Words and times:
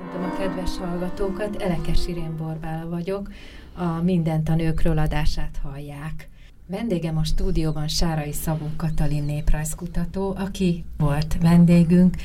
Köszöntöm 0.00 0.30
a 0.30 0.36
kedves 0.36 0.76
hallgatókat, 0.76 1.62
Elekes 1.62 2.06
Irén 2.06 2.36
Borbála 2.36 2.88
vagyok, 2.88 3.30
a 3.74 4.02
Mindent 4.02 4.48
a 4.48 4.54
nőkről 4.54 4.98
adását 4.98 5.60
hallják. 5.62 6.28
Vendégem 6.66 7.16
a 7.16 7.24
stúdióban 7.24 7.88
Sárai 7.88 8.32
Szabó 8.32 8.66
Katalin 8.76 9.24
néprajzkutató, 9.24 10.34
aki 10.36 10.84
volt 10.98 11.36
vendégünk. 11.40 12.16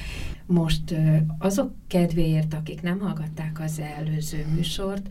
Most 0.45 0.95
azok 1.39 1.71
kedvéért, 1.87 2.53
akik 2.53 2.81
nem 2.81 2.99
hallgatták 2.99 3.59
az 3.59 3.81
előző 3.97 4.45
műsort, 4.55 5.09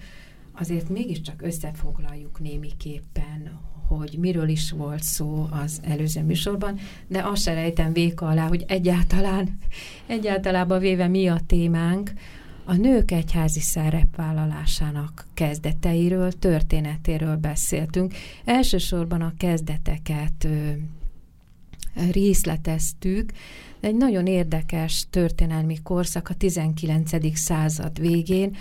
azért 0.52 0.88
mégiscsak 0.88 1.42
összefoglaljuk 1.42 2.40
némiképpen, 2.40 3.60
hogy 3.88 4.16
miről 4.18 4.48
is 4.48 4.70
volt 4.70 5.02
szó 5.02 5.48
az 5.64 5.80
előző 5.82 6.22
műsorban, 6.22 6.78
de 7.06 7.22
azt 7.22 7.42
se 7.42 7.54
rejtem 7.54 7.92
véka 7.92 8.26
alá, 8.26 8.48
hogy 8.48 8.64
egyáltalán, 8.68 9.58
egyáltalában 10.06 10.78
véve 10.78 11.08
mi 11.08 11.28
a 11.28 11.40
témánk, 11.46 12.12
a 12.64 12.74
nők 12.74 13.10
egyházi 13.10 13.60
szerepvállalásának 13.60 15.26
kezdeteiről, 15.34 16.32
történetéről 16.32 17.36
beszéltünk. 17.36 18.14
Elsősorban 18.44 19.20
a 19.20 19.34
kezdeteket 19.38 20.44
ö, 20.44 20.70
részleteztük, 22.12 23.32
egy 23.80 23.94
nagyon 23.94 24.26
érdekes 24.26 25.06
történelmi 25.10 25.78
korszak 25.82 26.28
a 26.28 26.34
19. 26.34 27.36
század 27.38 28.00
végén. 28.00 28.56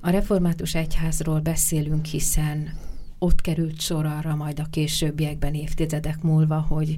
A 0.00 0.10
református 0.10 0.74
egyházról 0.74 1.40
beszélünk, 1.40 2.04
hiszen 2.04 2.72
ott 3.18 3.40
került 3.40 3.80
sor 3.80 4.06
arra 4.06 4.34
majd 4.34 4.60
a 4.60 4.66
későbbiekben, 4.70 5.54
évtizedek 5.54 6.22
múlva, 6.22 6.60
hogy 6.60 6.96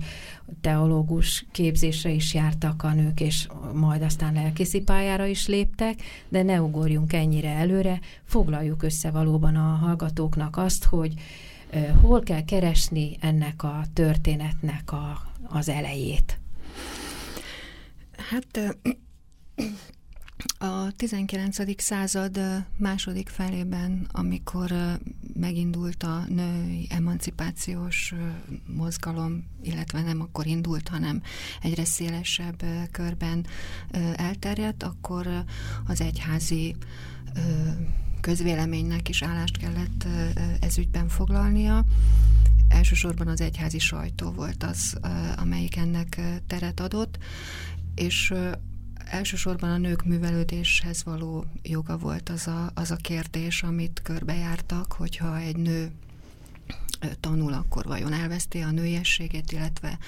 teológus 0.60 1.46
képzésre 1.52 2.10
is 2.10 2.34
jártak 2.34 2.82
a 2.82 2.92
nők, 2.92 3.20
és 3.20 3.48
majd 3.72 4.02
aztán 4.02 4.32
lelkészi 4.32 4.80
pályára 4.80 5.26
is 5.26 5.46
léptek, 5.46 6.02
de 6.28 6.42
ne 6.42 6.62
ugorjunk 6.62 7.12
ennyire 7.12 7.50
előre, 7.50 8.00
foglaljuk 8.24 8.82
össze 8.82 9.10
valóban 9.10 9.56
a 9.56 9.76
hallgatóknak 9.76 10.56
azt, 10.56 10.84
hogy 10.84 11.14
hol 12.00 12.22
kell 12.22 12.44
keresni 12.44 13.16
ennek 13.20 13.62
a 13.62 13.82
történetnek 13.92 14.92
a, 14.92 15.22
az 15.48 15.68
elejét. 15.68 16.38
Hát 18.30 18.76
a 20.58 20.92
19. 20.96 21.82
század 21.82 22.40
második 22.76 23.28
felében, 23.28 24.06
amikor 24.12 24.72
megindult 25.34 26.02
a 26.02 26.24
női 26.28 26.86
emancipációs 26.90 28.14
mozgalom, 28.66 29.44
illetve 29.62 30.02
nem 30.02 30.20
akkor 30.20 30.46
indult, 30.46 30.88
hanem 30.88 31.22
egyre 31.62 31.84
szélesebb 31.84 32.64
körben 32.90 33.46
elterjedt, 34.14 34.82
akkor 34.82 35.44
az 35.86 36.00
egyházi 36.00 36.76
közvéleménynek 38.20 39.08
is 39.08 39.22
állást 39.22 39.56
kellett 39.56 40.06
ezügyben 40.60 41.08
foglalnia. 41.08 41.84
Elsősorban 42.68 43.28
az 43.28 43.40
egyházi 43.40 43.78
sajtó 43.78 44.30
volt 44.30 44.62
az, 44.62 44.98
amelyik 45.36 45.76
ennek 45.76 46.20
teret 46.46 46.80
adott, 46.80 47.18
és 47.94 48.34
elsősorban 49.10 49.70
a 49.70 49.78
nők 49.78 50.04
művelődéshez 50.04 51.04
való 51.04 51.44
joga 51.62 51.96
volt 51.96 52.28
az 52.28 52.46
a, 52.46 52.70
az 52.74 52.90
a 52.90 52.96
kérdés, 52.96 53.62
amit 53.62 54.00
körbejártak, 54.02 54.92
hogyha 54.92 55.38
egy 55.38 55.56
nő 55.56 55.90
tanul, 57.20 57.52
akkor 57.52 57.84
vajon 57.84 58.12
elveszti 58.12 58.60
a 58.60 58.70
nőiességét, 58.70 59.52
illetve 59.52 59.98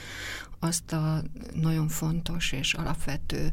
azt 0.58 0.92
a 0.92 1.22
nagyon 1.54 1.88
fontos 1.88 2.52
és 2.52 2.74
alapvető 2.74 3.52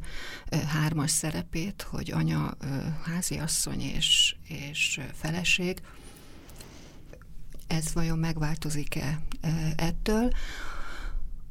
hármas 0.68 1.12
szerepét, 1.12 1.81
hogy 1.81 2.12
anya, 2.12 2.58
háziasszony 3.04 3.81
és, 3.81 4.36
és 4.48 5.02
feleség, 5.14 5.81
ez 7.68 7.94
vajon 7.94 8.18
megváltozik-e 8.18 9.22
ettől? 9.76 10.31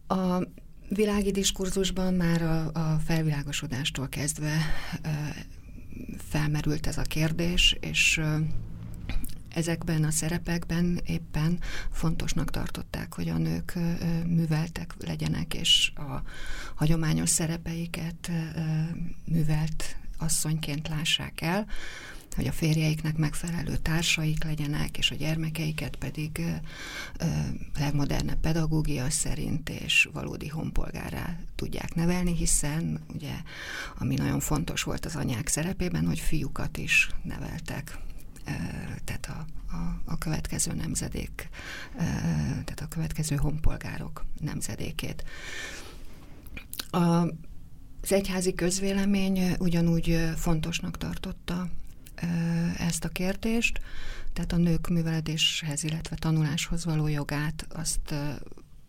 A 0.07 0.43
világi 0.89 1.31
diskurzusban 1.31 2.15
már 2.15 2.43
a, 2.43 2.71
a 2.73 2.99
felvilágosodástól 3.05 4.09
kezdve 4.09 4.57
felmerült 6.29 6.87
ez 6.87 6.99
a 6.99 7.03
kérdés, 7.03 7.77
és 7.81 8.21
ezekben 9.49 10.05
a 10.05 10.11
szerepekben 10.11 11.01
éppen 11.07 11.61
fontosnak 11.91 12.51
tartották, 12.51 13.15
hogy 13.15 13.29
a 13.29 13.39
nők 13.39 13.79
műveltek 14.27 14.95
legyenek, 14.99 15.55
és 15.55 15.93
a 15.95 16.23
hagyományos 16.75 17.29
szerepeiket 17.29 18.31
művelt 19.25 19.97
asszonyként 20.19 20.89
lássák 20.89 21.41
el 21.41 21.67
hogy 22.39 22.47
a 22.47 22.53
férjeiknek 22.53 23.17
megfelelő 23.17 23.77
társaik 23.77 24.45
legyenek, 24.45 24.99
és 24.99 25.11
a 25.11 25.15
gyermekeiket 25.15 25.97
pedig 25.97 26.39
ö, 27.19 27.27
legmodernebb 27.79 28.41
pedagógia 28.41 29.11
szerint 29.11 29.69
és 29.69 30.09
valódi 30.13 30.49
honpolgárá 30.49 31.39
tudják 31.55 31.95
nevelni, 31.95 32.35
hiszen 32.35 33.01
ugye, 33.15 33.35
ami 33.99 34.15
nagyon 34.15 34.41
fontos 34.41 34.83
volt 34.83 35.07
az 35.07 35.17
anyák 35.17 35.49
szerepében, 35.49 36.07
hogy 36.07 36.19
fiúkat 36.19 36.77
is 36.77 37.09
neveltek 37.23 37.99
tehát 39.05 39.29
a, 39.29 39.47
a, 39.77 40.01
a 40.05 40.19
következő 40.19 40.73
nemzedék, 40.73 41.49
tehát 42.65 42.81
a 42.81 42.89
következő 42.89 43.37
honpolgárok 43.37 44.25
nemzedékét. 44.41 45.25
A, 46.91 46.99
az 48.03 48.13
egyházi 48.13 48.55
közvélemény 48.55 49.55
ugyanúgy 49.59 50.31
fontosnak 50.37 50.97
tartotta 50.97 51.69
ezt 52.79 53.05
a 53.05 53.09
kérdést, 53.09 53.81
tehát 54.33 54.53
a 54.53 54.57
nők 54.57 54.89
műveledéshez, 54.89 55.85
illetve 55.85 56.17
tanuláshoz 56.17 56.85
való 56.85 57.07
jogát 57.07 57.67
azt 57.71 58.15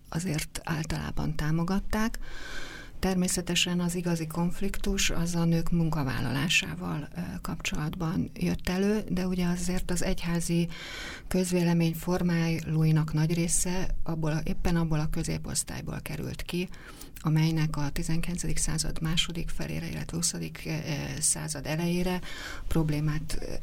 azért 0.09 0.61
általában 0.63 1.35
támogatták. 1.35 2.19
Természetesen 2.99 3.79
az 3.79 3.95
igazi 3.95 4.27
konfliktus 4.27 5.09
az 5.09 5.35
a 5.35 5.43
nők 5.43 5.71
munkavállalásával 5.71 7.07
kapcsolatban 7.41 8.31
jött 8.33 8.69
elő, 8.69 9.03
de 9.09 9.27
ugye 9.27 9.45
azért 9.45 9.91
az 9.91 10.03
egyházi 10.03 10.67
közvélemény 11.27 11.93
formálóinak 11.93 13.13
nagy 13.13 13.33
része 13.33 13.87
abból, 14.03 14.41
éppen 14.43 14.75
abból 14.75 14.99
a 14.99 15.09
középosztályból 15.09 15.99
került 16.01 16.41
ki, 16.41 16.69
amelynek 17.21 17.77
a 17.77 17.89
19. 17.89 18.59
század 18.59 19.01
második 19.01 19.49
felére, 19.49 19.89
illetve 19.89 20.17
20. 20.17 20.33
Eh, 20.33 21.15
század 21.19 21.65
elejére 21.65 22.21
problémát, 22.67 23.59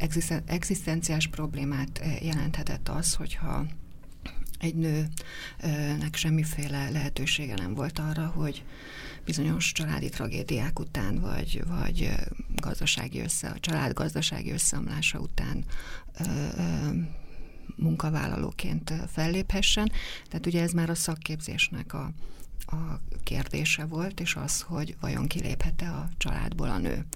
egzisztenciás 0.47 1.27
problémát 1.27 1.99
eh, 1.99 2.25
jelenthetett 2.25 2.89
az, 2.89 3.15
hogyha 3.15 3.67
egy 4.59 4.75
nőnek 4.75 6.15
semmiféle 6.15 6.91
lehetősége 6.91 7.55
nem 7.55 7.75
volt 7.75 7.99
arra, 7.99 8.27
hogy 8.27 8.65
bizonyos 9.25 9.73
családi 9.73 10.09
tragédiák 10.09 10.79
után, 10.79 11.21
vagy, 11.21 11.63
vagy 11.67 12.03
eh, 12.03 12.17
gazdasági 12.55 13.21
össze, 13.21 13.49
a 13.49 13.61
család 13.61 13.93
gazdasági 13.93 14.53
összeomlása 14.53 15.19
után 15.19 15.65
munkavállalóként 17.77 18.93
felléphessen. 19.13 19.93
Tehát 20.29 20.47
ugye 20.47 20.63
ez 20.63 20.73
már 20.73 20.91
a 20.91 20.95
szakképzésnek 20.95 21.95
a, 21.95 22.13
a 22.67 23.01
kérdése 23.23 23.85
volt, 23.85 24.21
és 24.21 24.35
az, 24.35 24.61
hogy 24.61 24.97
vajon 25.01 25.27
kiléphet-e 25.27 25.91
a 25.93 26.09
családból 26.17 26.71
a 26.71 26.79
nő. 26.79 27.07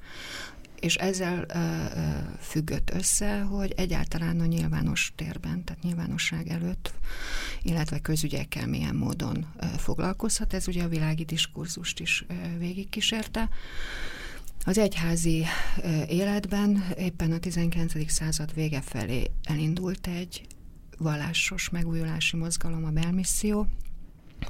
És 0.81 0.95
ezzel 0.95 1.45
ö, 1.49 1.59
ö, 1.59 2.09
függött 2.41 2.91
össze, 2.91 3.41
hogy 3.41 3.73
egyáltalán 3.77 4.41
a 4.41 4.45
nyilvános 4.45 5.13
térben, 5.17 5.65
tehát 5.65 5.83
nyilvánosság 5.83 6.49
előtt, 6.49 6.95
illetve 7.63 7.99
közügyekkel 7.99 8.67
milyen 8.67 8.95
módon 8.95 9.47
ö, 9.57 9.67
foglalkozhat. 9.67 10.55
Ez 10.55 10.69
ugye 10.69 10.83
a 10.83 10.89
világi 10.89 11.25
diskurzust 11.25 12.01
is 12.01 12.25
ö, 12.29 12.59
végigkísérte. 12.59 13.49
Az 14.65 14.79
egyházi 14.79 15.45
ö, 15.83 16.03
életben 16.09 16.85
éppen 16.99 17.33
a 17.33 17.39
19. 17.39 18.11
század 18.11 18.55
vége 18.55 18.81
felé 18.81 19.31
elindult 19.43 20.07
egy 20.07 20.47
vallásos 20.99 21.69
megújulási 21.69 22.37
mozgalom, 22.37 22.85
a 22.85 22.91
belmisszió, 22.91 23.67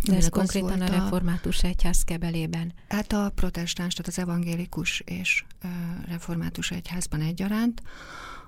de 0.05 0.17
ez 0.17 0.29
konkrétan 0.29 0.81
a 0.81 0.87
református 0.87 1.63
egyház 1.63 2.03
kebelében? 2.03 2.73
Hát 2.89 3.13
a 3.13 3.33
protestáns, 3.35 3.95
tehát 3.95 4.13
az 4.13 4.19
evangélikus 4.19 5.01
és 5.01 5.45
református 6.09 6.71
egyházban 6.71 7.21
egyaránt. 7.21 7.83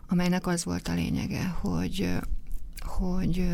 amelynek 0.09 0.47
az 0.47 0.65
volt 0.65 0.89
a 0.89 0.95
lényege, 0.95 1.45
hogy, 1.45 2.19
hogy 2.79 3.49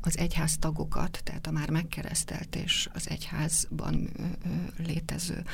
az 0.00 0.18
egyház 0.18 0.56
tagokat, 0.58 1.20
tehát 1.24 1.46
a 1.46 1.50
már 1.50 1.70
megkeresztelt 1.70 2.56
és 2.56 2.88
az 2.92 3.08
egyházban 3.08 4.10
létező 4.86 5.44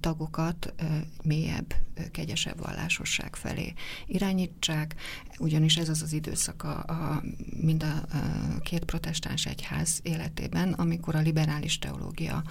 tagokat 0.00 0.74
mélyebb, 1.22 1.74
kegyesebb 2.10 2.58
vallásosság 2.58 3.36
felé 3.36 3.72
irányítsák, 4.06 4.94
ugyanis 5.38 5.76
ez 5.76 5.88
az 5.88 6.02
az 6.02 6.12
időszak 6.12 6.62
a, 6.62 6.84
a, 6.86 7.22
mind 7.60 7.82
a, 7.82 8.16
a 8.56 8.60
két 8.60 8.84
protestáns 8.84 9.46
egyház 9.46 10.00
életében, 10.02 10.72
amikor 10.72 11.14
a 11.14 11.20
liberális 11.20 11.78
teológia 11.78 12.42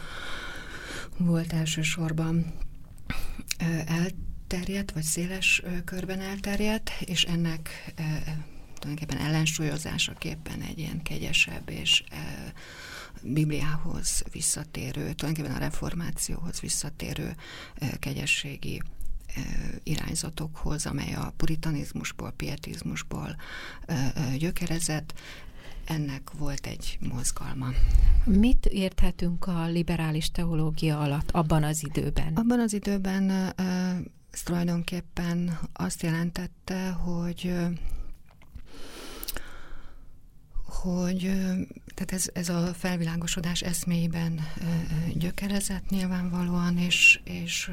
volt 1.17 1.53
elsősorban 1.53 2.53
elterjedt, 3.85 4.91
vagy 4.91 5.03
széles 5.03 5.63
körben 5.85 6.19
elterjedt, 6.19 6.91
és 6.99 7.23
ennek 7.23 7.93
tulajdonképpen 8.79 9.25
ellensúlyozásaképpen 9.25 10.61
egy 10.61 10.79
ilyen 10.79 11.01
kegyesebb 11.01 11.69
és 11.69 12.03
e, 12.09 12.53
Bibliához 13.23 14.23
visszatérő, 14.31 15.13
tulajdonképpen 15.13 15.55
a 15.55 15.59
reformációhoz 15.59 16.59
visszatérő 16.59 17.35
e, 17.75 17.97
kegyességi 17.99 18.81
e, 19.27 19.41
irányzatokhoz, 19.83 20.85
amely 20.85 21.13
a 21.13 21.33
puritanizmusból, 21.37 22.31
pietizmusból 22.31 23.35
e, 23.85 24.11
e, 24.15 24.37
gyökerezett, 24.37 25.13
ennek 25.85 26.31
volt 26.37 26.65
egy 26.65 26.97
mozgalma. 27.13 27.67
Mit 28.25 28.65
érthetünk 28.65 29.47
a 29.47 29.65
liberális 29.65 30.31
teológia 30.31 30.99
alatt 30.99 31.31
abban 31.31 31.63
az 31.63 31.83
időben? 31.83 32.33
Abban 32.35 32.59
az 32.59 32.73
időben 32.73 33.29
ez 34.31 34.41
tulajdonképpen 34.43 35.59
azt 35.73 36.03
jelentette, 36.03 36.89
hogy 36.89 37.53
hogy 40.81 41.19
tehát 41.93 42.11
ez, 42.11 42.29
ez 42.33 42.49
a 42.49 42.73
felvilágosodás 42.73 43.61
eszméiben 43.61 44.39
gyökerezett 45.13 45.89
nyilvánvalóan, 45.89 46.77
és, 46.77 47.19
és 47.23 47.71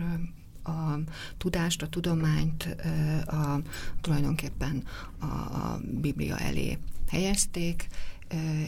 a 0.64 0.98
tudást, 1.38 1.82
a 1.82 1.88
tudományt 1.88 2.76
a, 3.26 3.60
tulajdonképpen 4.00 4.84
a, 5.18 5.24
a 5.24 5.80
Biblia 6.00 6.38
elé 6.38 6.78
helyezték, 7.08 7.86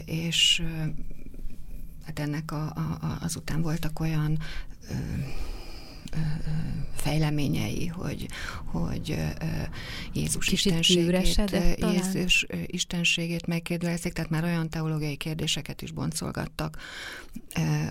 és 0.05 0.63
hát 2.05 2.19
ennek 2.19 2.51
a, 2.51 2.63
a, 2.65 3.17
azután 3.21 3.61
voltak 3.61 3.99
olyan 3.99 4.39
fejleményei, 6.95 7.87
hogy, 7.87 8.27
hogy 8.65 9.17
Jézus 10.13 10.45
Kicsit 10.45 10.65
istenségét, 10.65 11.77
Jézus 11.77 12.45
istenségét 12.65 13.47
megkérdőjelezik, 13.47 14.13
tehát 14.13 14.29
már 14.29 14.43
olyan 14.43 14.69
teológiai 14.69 15.15
kérdéseket 15.15 15.81
is 15.81 15.91
boncolgattak, 15.91 16.77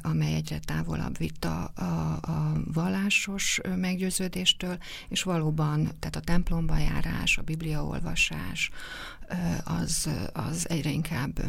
amely 0.02 0.34
egyre 0.34 0.58
távolabb 0.58 1.18
vitt 1.18 1.44
a, 1.44 1.72
a, 1.74 1.82
a 2.22 2.52
vallásos 2.72 3.60
meggyőződéstől, 3.76 4.78
és 5.08 5.22
valóban, 5.22 5.82
tehát 5.98 6.16
a 6.16 6.20
templomba 6.20 6.78
járás, 6.78 7.38
a 7.38 7.42
bibliaolvasás, 7.42 8.70
az, 9.64 10.10
az 10.32 10.68
egyre 10.68 10.90
inkább 10.90 11.40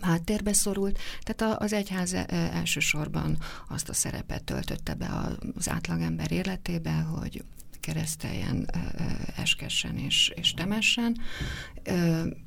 háttérbe 0.00 0.52
szorult, 0.52 0.98
tehát 1.22 1.60
az 1.62 1.72
egyház 1.72 2.12
e, 2.12 2.26
elsősorban 2.52 3.38
azt 3.68 3.88
a 3.88 3.94
szerepet 3.94 4.44
töltötte 4.44 4.94
be 4.94 5.10
az 5.56 5.68
átlagember 5.68 6.32
életébe, 6.32 6.92
hogy 6.92 7.44
kereszteljen, 7.80 8.68
e, 8.72 8.78
e, 8.78 9.16
eskessen 9.36 9.96
és, 9.96 10.32
és 10.34 10.54
temessen. 10.54 11.16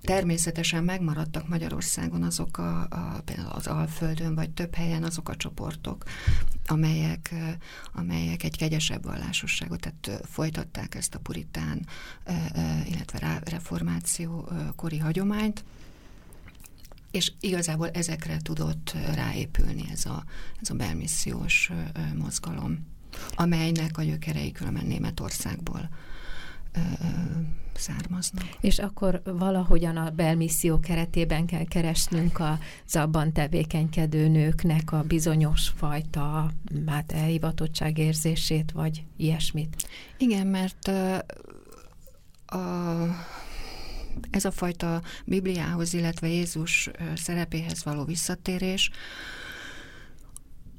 Természetesen 0.01 0.83
megmaradtak 0.83 1.47
Magyarországon 1.47 2.23
azok 2.23 2.57
a, 2.57 2.81
a, 2.81 3.23
az 3.51 3.67
Alföldön, 3.67 4.35
vagy 4.35 4.49
több 4.49 4.75
helyen 4.75 5.03
azok 5.03 5.29
a 5.29 5.35
csoportok, 5.35 6.03
amelyek, 6.65 7.33
amelyek 7.93 8.43
egy 8.43 8.57
kegyesebb 8.57 9.03
vallásosságot, 9.03 9.79
tehát 9.79 10.25
folytatták 10.25 10.95
ezt 10.95 11.15
a 11.15 11.19
puritán, 11.19 11.85
illetve 12.87 13.41
reformáció 13.45 14.49
kori 14.75 14.97
hagyományt, 14.97 15.63
és 17.11 17.31
igazából 17.39 17.89
ezekre 17.89 18.37
tudott 18.41 18.95
ráépülni 19.13 19.83
ez 19.91 20.05
a, 20.05 20.23
ez 20.61 20.69
a 20.69 20.73
belmissziós 20.73 21.71
mozgalom, 22.15 22.85
amelynek 23.35 23.97
a 23.97 24.03
gyökerei 24.03 24.51
különben 24.51 24.85
Németországból 24.85 25.89
származnak. 27.73 28.45
És 28.59 28.79
akkor 28.79 29.21
valahogyan 29.23 29.97
a 29.97 30.09
belmisszió 30.09 30.79
keretében 30.79 31.45
kell 31.45 31.65
keresnünk 31.65 32.39
az 32.39 32.95
abban 32.95 33.31
tevékenykedő 33.31 34.27
nőknek 34.27 34.91
a 34.91 35.03
bizonyos 35.03 35.69
fajta 35.75 36.51
hát 36.85 37.11
elhivatottságérzését, 37.11 38.71
vagy 38.71 39.03
ilyesmit. 39.17 39.87
Igen, 40.17 40.47
mert 40.47 40.87
a 42.45 42.59
ez 44.29 44.45
a 44.45 44.51
fajta 44.51 45.01
Bibliához, 45.25 45.93
illetve 45.93 46.27
Jézus 46.27 46.89
szerepéhez 47.15 47.83
való 47.83 48.03
visszatérés 48.03 48.91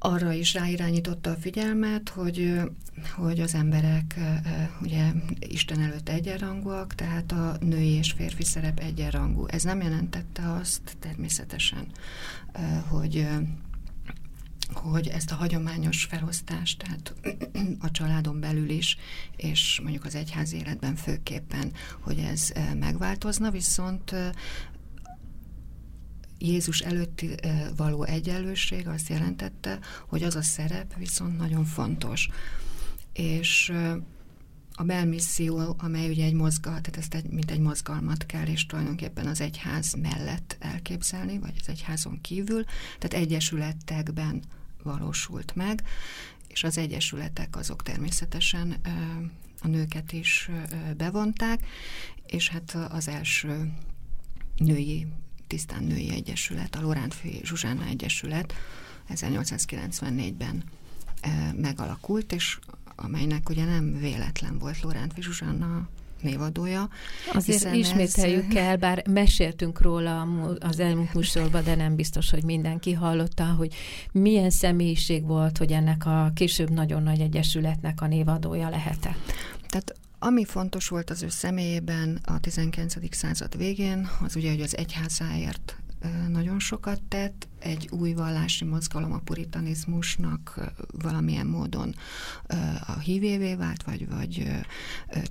arra 0.05 0.31
is 0.31 0.53
ráirányította 0.53 1.29
a 1.29 1.35
figyelmet, 1.35 2.09
hogy, 2.09 2.61
hogy 3.15 3.39
az 3.39 3.53
emberek 3.53 4.19
ugye 4.81 5.11
Isten 5.39 5.81
előtt 5.81 6.09
egyenrangúak, 6.09 6.95
tehát 6.95 7.31
a 7.31 7.57
női 7.59 7.89
és 7.89 8.11
férfi 8.11 8.43
szerep 8.43 8.79
egyenrangú. 8.79 9.45
Ez 9.47 9.63
nem 9.63 9.81
jelentette 9.81 10.51
azt 10.51 10.97
természetesen, 10.99 11.87
hogy 12.87 13.27
hogy 14.71 15.07
ezt 15.07 15.31
a 15.31 15.35
hagyományos 15.35 16.03
felosztást, 16.03 16.77
tehát 16.77 17.13
a 17.79 17.91
családon 17.91 18.39
belül 18.39 18.69
is, 18.69 18.97
és 19.35 19.79
mondjuk 19.83 20.05
az 20.05 20.15
egyház 20.15 20.53
életben 20.53 20.95
főképpen, 20.95 21.71
hogy 21.99 22.19
ez 22.19 22.51
eh, 22.53 22.73
megváltozna, 22.73 23.51
viszont 23.51 24.11
eh, 24.11 24.29
Jézus 26.37 26.79
előtti 26.79 27.29
eh, 27.41 27.67
való 27.75 28.03
egyenlőség 28.03 28.87
azt 28.87 29.09
jelentette, 29.09 29.79
hogy 30.07 30.23
az 30.23 30.35
a 30.35 30.41
szerep 30.41 30.95
viszont 30.97 31.37
nagyon 31.37 31.65
fontos. 31.65 32.29
És 33.13 33.73
a 34.73 34.83
belmisszió, 34.83 35.75
amely 35.77 36.09
ugye 36.09 36.25
egy 36.25 36.33
mozgal, 36.33 36.81
tehát 36.81 36.97
ezt 36.97 37.13
egy, 37.13 37.29
mint 37.29 37.51
egy 37.51 37.59
mozgalmat 37.59 38.25
kell, 38.25 38.45
és 38.45 38.65
tulajdonképpen 38.65 39.27
az 39.27 39.41
egyház 39.41 39.93
mellett 39.93 40.57
elképzelni, 40.59 41.39
vagy 41.39 41.53
az 41.59 41.69
egyházon 41.69 42.21
kívül, 42.21 42.63
tehát 42.99 43.25
egyesületekben 43.25 44.43
valósult 44.83 45.55
meg, 45.55 45.83
és 46.47 46.63
az 46.63 46.77
egyesületek 46.77 47.55
azok 47.55 47.83
természetesen 47.83 48.75
a 49.61 49.67
nőket 49.67 50.11
is 50.11 50.49
bevonták, 50.97 51.65
és 52.25 52.49
hát 52.49 52.77
az 52.89 53.07
első 53.07 53.73
női, 54.57 55.07
tisztán 55.47 55.83
női 55.83 56.09
egyesület, 56.09 56.75
a 56.75 56.81
Lorántfi 56.81 57.39
Zsuzsána 57.43 57.85
Egyesület 57.85 58.53
1894-ben 59.09 60.63
megalakult, 61.55 62.33
és 62.33 62.59
amelynek 62.95 63.49
ugye 63.49 63.65
nem 63.65 63.97
véletlen 63.99 64.57
volt 64.59 64.81
Lorántfi 64.81 65.21
Zsuzsána 65.21 65.89
névadója. 66.23 66.89
Azért 67.33 67.73
ismételjük 67.73 68.55
ez... 68.55 68.63
el, 68.63 68.77
bár 68.77 69.07
meséltünk 69.07 69.81
róla 69.81 70.27
az 70.59 70.79
elmúlt 70.79 71.13
műsorban, 71.13 71.63
de 71.63 71.75
nem 71.75 71.95
biztos, 71.95 72.29
hogy 72.29 72.43
mindenki 72.43 72.93
hallotta, 72.93 73.45
hogy 73.45 73.73
milyen 74.11 74.49
személyiség 74.49 75.25
volt, 75.25 75.57
hogy 75.57 75.71
ennek 75.71 76.05
a 76.05 76.31
később 76.35 76.69
nagyon 76.69 77.03
nagy 77.03 77.19
egyesületnek 77.19 78.01
a 78.01 78.07
névadója 78.07 78.69
lehetett. 78.69 79.31
Tehát 79.67 79.95
ami 80.19 80.45
fontos 80.45 80.87
volt 80.87 81.09
az 81.09 81.23
ő 81.23 81.29
személyében 81.29 82.19
a 82.25 82.39
19. 82.39 83.15
század 83.15 83.57
végén, 83.57 84.09
az 84.23 84.35
ugye, 84.35 84.49
hogy 84.49 84.61
az 84.61 84.77
egyházáért 84.77 85.77
nagyon 86.27 86.59
sokat 86.59 87.01
tett, 87.07 87.47
egy 87.59 87.89
új 87.91 88.13
vallási 88.13 88.65
mozgalom 88.65 89.11
a 89.13 89.19
puritanizmusnak 89.19 90.73
valamilyen 91.01 91.45
módon 91.45 91.95
a 92.85 92.99
hívévé 92.99 93.55
vált, 93.55 93.83
vagy, 93.83 94.09
vagy 94.09 94.47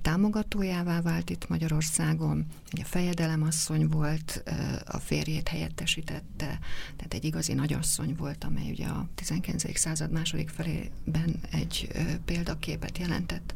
támogatójává 0.01 1.01
vált 1.01 1.29
itt 1.29 1.47
Magyarországon. 1.47 2.45
A 2.71 2.83
fejedelemasszony 2.83 3.87
volt, 3.87 4.43
a 4.85 4.97
férjét 4.97 5.47
helyettesítette, 5.47 6.59
tehát 6.95 7.13
egy 7.13 7.25
igazi 7.25 7.53
nagyasszony 7.53 8.15
volt, 8.15 8.43
amely 8.43 8.69
ugye 8.71 8.87
a 8.87 9.07
19. 9.15 9.77
század 9.77 10.11
második 10.11 10.49
felében 10.49 11.35
egy 11.51 11.87
példaképet 12.25 12.97
jelentett 12.97 13.53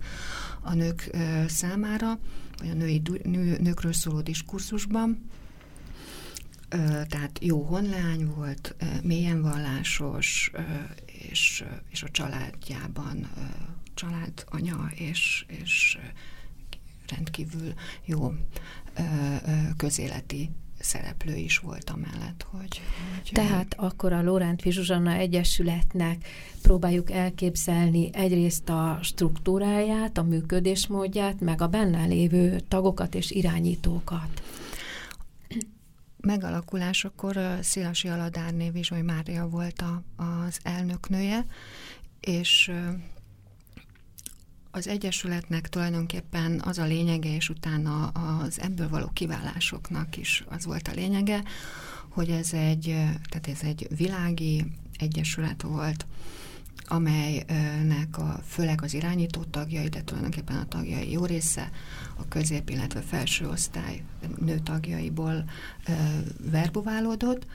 a 0.62 0.74
nők 0.74 1.10
számára, 1.48 2.20
vagy 2.58 2.70
a 2.70 2.74
női, 2.74 3.02
nő, 3.24 3.58
nőkről 3.62 3.94
szóló 3.94 4.22
diskurzusban 4.22 5.30
tehát 7.08 7.40
jó 7.42 7.62
honlány 7.62 8.26
volt, 8.36 8.76
mélyen 9.04 9.42
vallásos, 9.42 10.52
és, 11.30 11.64
és 11.90 12.04
a 12.04 12.10
családjában 12.10 13.30
családanya, 13.94 14.92
és, 14.96 15.46
és 15.48 15.98
rendkívül 17.08 17.74
jó 18.06 18.34
közéleti 19.78 20.50
szereplő 20.80 21.36
is 21.36 21.58
volt 21.58 21.90
amellett, 21.90 22.46
hogy... 22.50 22.82
hogy 23.14 23.30
Tehát 23.34 23.74
akkor 23.78 24.14
a 24.14 24.24
Lóránt 24.24 24.62
Zsuzsanna 24.62 25.12
Egyesületnek 25.12 26.28
próbáljuk 26.62 27.12
elképzelni 27.12 28.10
egyrészt 28.14 28.70
a 28.70 29.00
struktúráját, 29.02 30.18
a 30.18 30.24
működésmódját, 30.24 31.40
meg 31.40 31.62
a 31.62 31.68
benne 31.68 32.06
lévő 32.06 32.60
tagokat 32.68 33.16
és 33.16 33.32
irányítókat. 33.32 34.42
Megalakulásakor 36.18 37.60
Szilasi 37.62 38.08
Aladárné 38.08 38.70
Vizsoly 38.70 39.02
Mária 39.02 39.48
volt 39.48 39.82
a, 39.82 40.04
az 40.24 40.60
elnöknője, 40.64 41.46
és 42.20 42.72
az 44.72 44.88
Egyesületnek 44.88 45.70
tulajdonképpen 45.70 46.62
az 46.66 46.78
a 46.78 46.86
lényege, 46.86 47.36
és 47.36 47.50
utána 47.50 48.08
az 48.08 48.60
ebből 48.60 48.90
való 48.90 49.10
kiválásoknak 49.14 50.18
is 50.18 50.44
az 50.50 50.66
volt 50.66 50.88
a 50.88 50.94
lényege, 50.94 51.44
hogy 52.10 52.30
ez 52.30 52.54
egy, 52.54 52.84
tehát 53.30 53.48
ez 53.48 53.62
egy 53.62 53.88
világi 53.96 54.66
egyesület 54.98 55.62
volt, 55.62 56.06
amelynek 56.86 58.18
a, 58.18 58.40
főleg 58.48 58.82
az 58.84 58.94
irányító 58.94 59.44
tagjai, 59.44 59.88
de 59.88 60.02
tulajdonképpen 60.02 60.56
a 60.56 60.68
tagjai 60.68 61.12
jó 61.12 61.26
része 61.26 61.70
a 62.18 62.28
közép, 62.28 62.70
illetve 62.70 63.02
felső 63.02 63.48
osztály 63.48 64.04
nő 64.40 64.60
tagjaiból 64.60 65.46
e, 65.84 66.24
verbuválódott. 66.52 67.46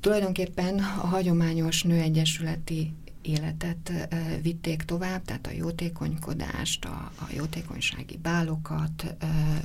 Tulajdonképpen 0.00 0.78
a 0.78 1.06
hagyományos 1.06 1.82
nőegyesületi 1.82 2.94
életet 3.24 4.08
vitték 4.42 4.82
tovább, 4.82 5.24
tehát 5.24 5.46
a 5.46 5.52
jótékonykodást, 5.52 6.84
a, 6.84 7.12
a 7.14 7.26
jótékonysági 7.34 8.16
bálokat 8.22 9.14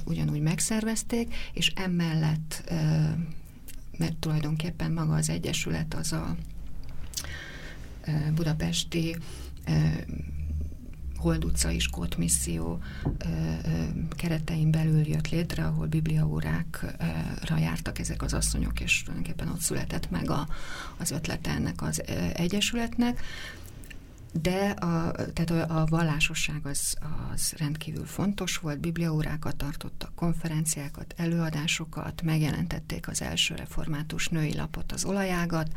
ugyanúgy 0.05 0.41
megszervezték, 0.41 1.35
és 1.53 1.71
emellett, 1.75 2.63
mert 3.97 4.15
tulajdonképpen 4.19 4.91
maga 4.91 5.13
az 5.13 5.29
Egyesület 5.29 5.93
az 5.93 6.11
a 6.11 6.35
budapesti 8.33 9.15
Hold 11.19 11.45
utcai 11.45 11.79
Skót 11.79 12.17
misszió 12.17 12.79
keretein 14.09 14.71
belül 14.71 15.07
jött 15.07 15.29
létre, 15.29 15.65
ahol 15.65 15.87
bibliaórákra 15.87 17.57
jártak 17.57 17.99
ezek 17.99 18.21
az 18.21 18.33
asszonyok, 18.33 18.79
és 18.79 19.03
tulajdonképpen 19.03 19.47
ott 19.47 19.59
született 19.59 20.09
meg 20.09 20.29
a, 20.29 20.47
az 20.97 21.11
ötlete 21.11 21.51
ennek 21.51 21.81
az 21.81 22.03
egyesületnek. 22.33 23.21
De 24.41 24.69
a, 24.69 25.11
tehát 25.11 25.49
a, 25.49 25.79
a 25.79 25.85
vallásosság 25.85 26.65
az, 26.65 26.97
az 27.33 27.53
rendkívül 27.57 28.05
fontos 28.05 28.57
volt, 28.57 28.79
bibliaórákat 28.79 29.55
tartottak, 29.55 30.15
konferenciákat, 30.15 31.13
előadásokat, 31.17 32.21
megjelentették 32.21 33.07
az 33.07 33.21
első 33.21 33.55
református 33.55 34.27
női 34.27 34.55
lapot, 34.55 34.91
az 34.91 35.05
olajágat, 35.05 35.71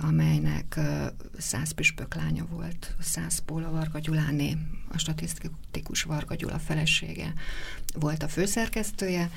amelynek 0.00 0.80
száz 1.38 1.70
püspök 1.70 2.14
lánya 2.14 2.46
volt, 2.50 2.94
száz 3.00 3.38
Póla 3.38 3.70
Varga 3.70 3.98
Gyuláné, 3.98 4.56
a 4.88 4.98
statisztikus 4.98 6.02
Varga 6.02 6.34
Gyula 6.34 6.58
felesége 6.58 7.32
volt 7.94 8.22
a 8.22 8.28
főszerkesztője, 8.28 9.30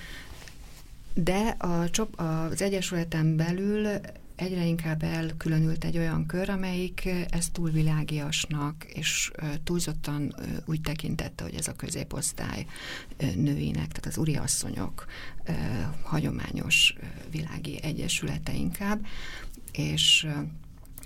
de 1.13 1.55
a, 1.57 1.89
az 2.23 2.61
Egyesületen 2.61 3.35
belül 3.35 3.87
egyre 4.35 4.65
inkább 4.65 5.03
elkülönült 5.03 5.83
egy 5.83 5.97
olyan 5.97 6.25
kör, 6.25 6.49
amelyik 6.49 7.09
ezt 7.29 7.51
túlvilágiasnak 7.51 8.85
és 8.93 9.31
túlzottan 9.63 10.35
úgy 10.65 10.81
tekintette, 10.81 11.43
hogy 11.43 11.55
ez 11.55 11.67
a 11.67 11.75
középosztály 11.75 12.65
nőinek, 13.17 13.87
tehát 13.87 14.05
az 14.05 14.17
úriasszonyok 14.17 15.05
hagyományos 16.01 16.93
világi 17.31 17.79
egyesülete 17.83 18.53
inkább, 18.53 19.05
és 19.77 20.27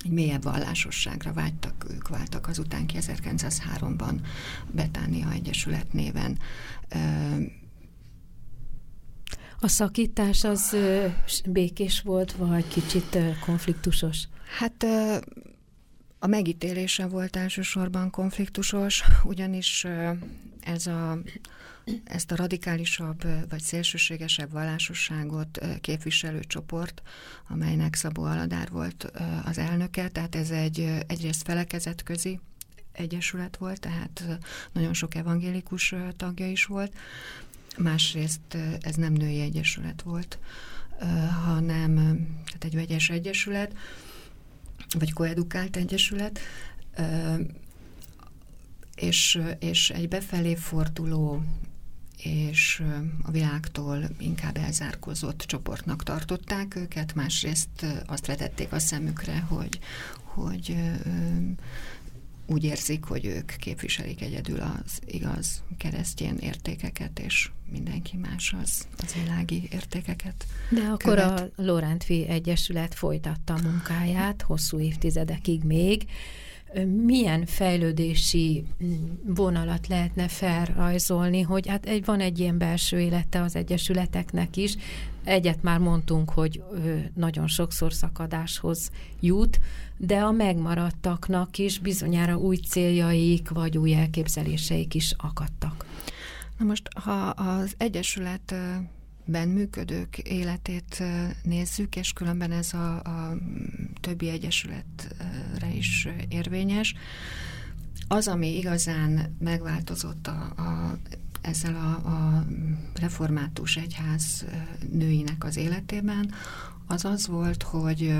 egy 0.03 0.11
mélyebb 0.11 0.43
vallásosságra 0.43 1.33
vágytak, 1.33 1.85
ők 1.89 2.07
váltak 2.07 2.47
azután 2.47 2.85
ki 2.85 2.97
1903-ban 2.99 4.19
Betánia 4.71 5.31
Egyesület 5.31 5.93
néven. 5.93 6.39
A 9.59 9.67
szakítás 9.67 10.43
az 10.43 10.75
békés 11.45 12.01
volt, 12.01 12.31
vagy 12.31 12.67
kicsit 12.67 13.17
konfliktusos? 13.45 14.27
Hát 14.57 14.85
a 16.23 16.27
megítélése 16.27 17.07
volt 17.07 17.35
elsősorban 17.35 18.09
konfliktusos, 18.09 19.03
ugyanis 19.23 19.87
ez 20.61 20.87
a 20.87 21.21
ezt 22.03 22.31
a 22.31 22.35
radikálisabb 22.35 23.49
vagy 23.49 23.61
szélsőségesebb 23.61 24.51
vallásosságot 24.51 25.59
képviselő 25.81 26.39
csoport, 26.39 27.01
amelynek 27.47 27.95
Szabó 27.95 28.23
Aladár 28.23 28.69
volt 28.69 29.11
az 29.45 29.57
elnöke, 29.57 30.09
tehát 30.09 30.35
ez 30.35 30.49
egy 30.49 30.79
egyrészt 31.07 31.43
felekezet 31.43 32.03
közi 32.03 32.39
egyesület 32.91 33.57
volt, 33.57 33.79
tehát 33.79 34.23
nagyon 34.71 34.93
sok 34.93 35.15
evangélikus 35.15 35.95
tagja 36.17 36.47
is 36.47 36.65
volt, 36.65 36.93
másrészt 37.77 38.57
ez 38.79 38.95
nem 38.95 39.13
női 39.13 39.39
egyesület 39.39 40.01
volt, 40.01 40.39
hanem 41.45 41.95
tehát 42.45 42.63
egy 42.63 42.75
vegyes 42.75 43.09
egyesület, 43.09 43.75
vagy 44.99 45.13
koedukált 45.13 45.75
egyesület, 45.75 46.39
és, 48.95 49.41
és 49.59 49.89
egy 49.89 50.07
befelé 50.07 50.55
forduló 50.55 51.43
és 52.23 52.83
a 53.23 53.31
világtól 53.31 54.09
inkább 54.19 54.57
elzárkozott 54.57 55.39
csoportnak 55.39 56.03
tartották 56.03 56.75
őket, 56.75 57.15
másrészt 57.15 57.85
azt 58.05 58.25
vetették 58.25 58.71
a 58.73 58.79
szemükre, 58.79 59.39
hogy, 59.39 59.79
hogy 60.23 60.75
úgy 62.51 62.63
érzik, 62.63 63.03
hogy 63.03 63.25
ők 63.25 63.51
képviselik 63.51 64.21
egyedül 64.21 64.59
az 64.59 64.99
igaz 65.05 65.63
keresztjén 65.77 66.37
értékeket, 66.37 67.19
és 67.19 67.49
mindenki 67.71 68.17
más 68.17 68.55
az, 68.61 68.87
az 68.97 69.13
világi 69.13 69.67
értékeket. 69.71 70.45
De 70.69 70.81
akkor 70.81 71.15
követ. 71.15 71.39
a 71.39 71.61
Lorántvi 71.61 72.27
Egyesület 72.27 72.95
folytatta 72.95 73.53
a 73.53 73.61
munkáját 73.63 74.41
hosszú 74.41 74.79
évtizedekig 74.79 75.63
még, 75.63 76.05
milyen 77.05 77.45
fejlődési 77.45 78.63
mm, 78.83 79.05
vonalat 79.25 79.87
lehetne 79.87 80.27
felrajzolni, 80.27 81.41
hogy 81.41 81.67
hát 81.67 81.85
egy, 81.85 82.05
van 82.05 82.19
egy 82.19 82.39
ilyen 82.39 82.57
belső 82.57 82.99
élete 82.99 83.41
az 83.41 83.55
egyesületeknek 83.55 84.57
is. 84.57 84.75
Egyet 85.23 85.63
már 85.63 85.79
mondtunk, 85.79 86.29
hogy 86.29 86.63
nagyon 87.15 87.47
sokszor 87.47 87.93
szakadáshoz 87.93 88.91
jut, 89.19 89.59
de 89.97 90.19
a 90.19 90.31
megmaradtaknak 90.31 91.57
is 91.57 91.79
bizonyára 91.79 92.37
új 92.37 92.55
céljaik 92.55 93.49
vagy 93.49 93.77
új 93.77 93.93
elképzeléseik 93.93 94.93
is 94.93 95.13
akadtak. 95.17 95.85
Na 96.57 96.65
most, 96.65 96.89
ha 96.93 97.29
az 97.29 97.73
Egyesület 97.77 98.55
ben 99.25 99.47
működők 99.47 100.17
életét 100.17 101.03
nézzük, 101.43 101.95
és 101.95 102.13
különben 102.13 102.51
ez 102.51 102.73
a, 102.73 102.95
a 102.95 103.37
többi 104.01 104.29
egyesületre 104.29 105.73
is 105.73 106.07
érvényes. 106.29 106.95
Az, 108.07 108.27
ami 108.27 108.57
igazán 108.57 109.35
megváltozott 109.39 110.27
a, 110.27 110.53
a, 110.57 110.97
ezzel 111.41 111.75
a, 111.75 112.09
a 112.09 112.45
református 112.95 113.77
egyház 113.77 114.45
nőinek 114.91 115.43
az 115.43 115.57
életében, 115.57 116.31
az 116.87 117.05
az 117.05 117.27
volt, 117.27 117.63
hogy 117.63 118.15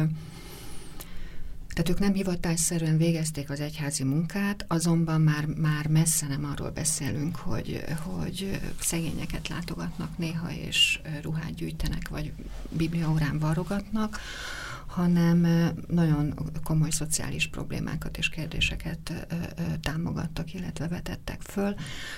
tehát 1.73 1.89
ők 1.89 1.99
nem 1.99 2.13
hivatásszerűen 2.13 2.97
végezték 2.97 3.49
az 3.49 3.59
egyházi 3.59 4.03
munkát, 4.03 4.65
azonban 4.67 5.21
már, 5.21 5.45
már 5.45 5.87
messze 5.87 6.27
nem 6.27 6.45
arról 6.45 6.69
beszélünk, 6.69 7.35
hogy, 7.35 7.83
hogy 7.97 8.59
szegényeket 8.79 9.47
látogatnak 9.47 10.17
néha, 10.17 10.51
és 10.51 10.99
ruhát 11.21 11.53
gyűjtenek, 11.53 12.09
vagy 12.09 12.33
bibliaórán 12.69 13.39
varrogatnak, 13.39 14.19
hanem 14.85 15.47
nagyon 15.87 16.33
komoly 16.63 16.89
szociális 16.89 17.47
problémákat 17.47 18.17
és 18.17 18.29
kérdéseket 18.29 19.27
támogattak, 19.81 20.53
illetve 20.53 20.87
vetettek 20.87 21.41
föl. 21.41 21.75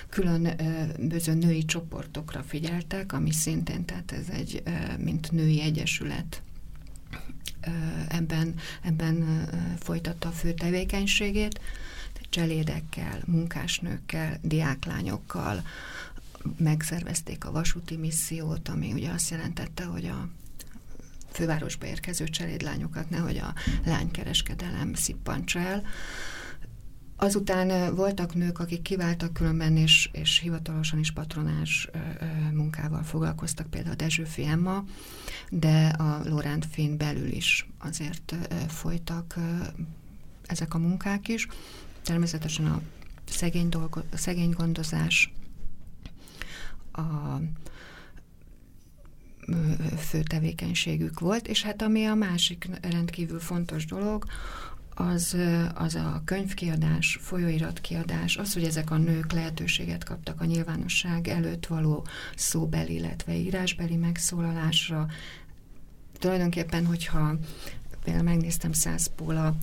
Különböző 0.08 1.34
női 1.34 1.64
csoportokra 1.64 2.42
figyeltek, 2.42 3.12
ami 3.12 3.32
szintén, 3.32 3.84
tehát 3.84 4.12
ez 4.12 4.28
egy, 4.28 4.62
mint 4.98 5.30
női 5.30 5.62
egyesület 5.62 6.42
ebben, 8.08 8.54
ebben 8.82 9.48
folytatta 9.80 10.28
a 10.28 10.32
fő 10.32 10.52
tevékenységét, 10.52 11.60
cselédekkel, 12.34 13.22
munkásnőkkel, 13.26 14.38
diáklányokkal, 14.42 15.62
megszervezték 16.56 17.44
a 17.44 17.52
vasúti 17.52 17.96
missziót, 17.96 18.68
ami 18.68 18.92
ugye 18.92 19.10
azt 19.10 19.30
jelentette, 19.30 19.84
hogy 19.84 20.06
a 20.06 20.28
fővárosba 21.32 21.86
érkező 21.86 22.28
cselédlányokat 22.28 23.10
nehogy 23.10 23.36
a 23.36 23.54
lánykereskedelem 23.84 24.94
szippantsa 24.94 25.58
el. 25.58 25.82
Azután 27.24 27.94
voltak 27.94 28.34
nők, 28.34 28.58
akik 28.58 28.82
kiváltak 28.82 29.32
különben, 29.32 29.76
és, 29.76 30.08
és 30.12 30.38
hivatalosan 30.38 30.98
is 30.98 31.12
patronás 31.12 31.88
munkával 32.52 33.02
foglalkoztak, 33.02 33.66
például 33.66 33.94
Dezsőfi 33.94 34.44
Emma, 34.44 34.84
de 35.50 35.86
a 35.86 36.20
Lorent 36.24 36.66
Finn 36.70 36.96
belül 36.96 37.32
is 37.32 37.68
azért 37.78 38.34
folytak 38.68 39.34
ezek 40.46 40.74
a 40.74 40.78
munkák 40.78 41.28
is. 41.28 41.46
Természetesen 42.02 42.66
a 42.66 42.80
szegény, 43.28 43.68
dolgo, 43.68 44.00
a 44.12 44.16
szegény 44.16 44.50
gondozás, 44.50 45.32
a 46.92 47.02
fő 49.98 50.22
tevékenységük 50.22 51.20
volt, 51.20 51.48
és 51.48 51.62
hát 51.62 51.82
ami 51.82 52.04
a 52.04 52.14
másik 52.14 52.68
rendkívül 52.82 53.40
fontos 53.40 53.86
dolog, 53.86 54.24
az, 54.94 55.36
az 55.74 55.94
a 55.94 56.22
könyvkiadás, 56.24 57.18
folyóiratkiadás, 57.20 58.36
az, 58.36 58.52
hogy 58.52 58.64
ezek 58.64 58.90
a 58.90 58.96
nők 58.96 59.32
lehetőséget 59.32 60.04
kaptak 60.04 60.40
a 60.40 60.44
nyilvánosság 60.44 61.28
előtt 61.28 61.66
való 61.66 62.06
szóbeli, 62.36 62.94
illetve 62.94 63.34
írásbeli 63.34 63.96
megszólalásra. 63.96 65.06
Tulajdonképpen, 66.18 66.86
hogyha 66.86 67.38
például 68.04 68.24
megnéztem 68.24 68.72
Száz 68.72 69.10
Póla 69.16 69.56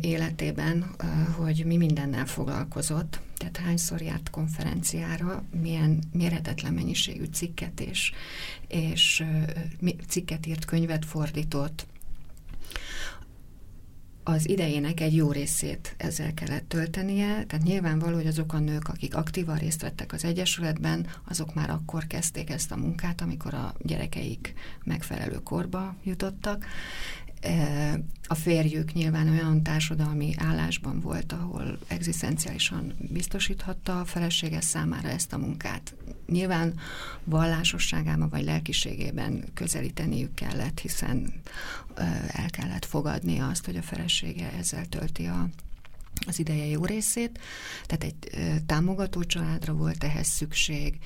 életében, 0.00 0.94
hogy 1.36 1.64
mi 1.66 1.76
mindennel 1.76 2.26
foglalkozott, 2.26 3.20
tehát 3.36 3.56
hányszor 3.56 4.00
járt 4.00 4.30
konferenciára, 4.30 5.44
milyen 5.60 5.98
mérhetetlen 6.12 6.72
mennyiségű 6.72 7.24
cikket 7.24 7.80
és, 7.80 8.12
és 8.68 9.24
cikket 10.08 10.46
írt, 10.46 10.64
könyvet 10.64 11.04
fordított, 11.04 11.86
az 14.24 14.48
idejének 14.48 15.00
egy 15.00 15.14
jó 15.14 15.32
részét 15.32 15.94
ezzel 15.96 16.34
kellett 16.34 16.68
töltenie, 16.68 17.44
tehát 17.44 17.64
nyilvánvaló, 17.64 18.16
hogy 18.16 18.26
azok 18.26 18.52
a 18.52 18.58
nők, 18.58 18.88
akik 18.88 19.14
aktívan 19.14 19.56
részt 19.56 19.82
vettek 19.82 20.12
az 20.12 20.24
Egyesületben, 20.24 21.06
azok 21.28 21.54
már 21.54 21.70
akkor 21.70 22.06
kezdték 22.06 22.50
ezt 22.50 22.72
a 22.72 22.76
munkát, 22.76 23.20
amikor 23.20 23.54
a 23.54 23.74
gyerekeik 23.78 24.54
megfelelő 24.84 25.36
korba 25.42 25.96
jutottak, 26.04 26.66
a 28.26 28.34
férjük 28.34 28.92
nyilván 28.92 29.28
olyan 29.28 29.62
társadalmi 29.62 30.34
állásban 30.36 31.00
volt, 31.00 31.32
ahol 31.32 31.78
egzisztenciálisan 31.86 32.94
biztosíthatta 32.98 34.00
a 34.00 34.04
felesége 34.04 34.60
számára 34.60 35.08
ezt 35.08 35.32
a 35.32 35.38
munkát. 35.38 35.94
Nyilván 36.26 36.78
vallásosságában 37.24 38.28
vagy 38.28 38.44
lelkiségében 38.44 39.44
közelíteniük 39.54 40.34
kellett, 40.34 40.80
hiszen 40.80 41.32
el 42.26 42.50
kellett 42.50 42.84
fogadni 42.84 43.38
azt, 43.38 43.64
hogy 43.64 43.76
a 43.76 43.82
felesége 43.82 44.52
ezzel 44.52 44.86
tölti 44.86 45.24
a, 45.24 45.48
az 46.26 46.38
ideje 46.38 46.66
jó 46.66 46.84
részét. 46.84 47.40
Tehát 47.86 48.04
egy 48.04 48.16
támogató 48.66 49.24
családra 49.24 49.72
volt 49.72 50.04
ehhez 50.04 50.26
szükség, 50.26 50.98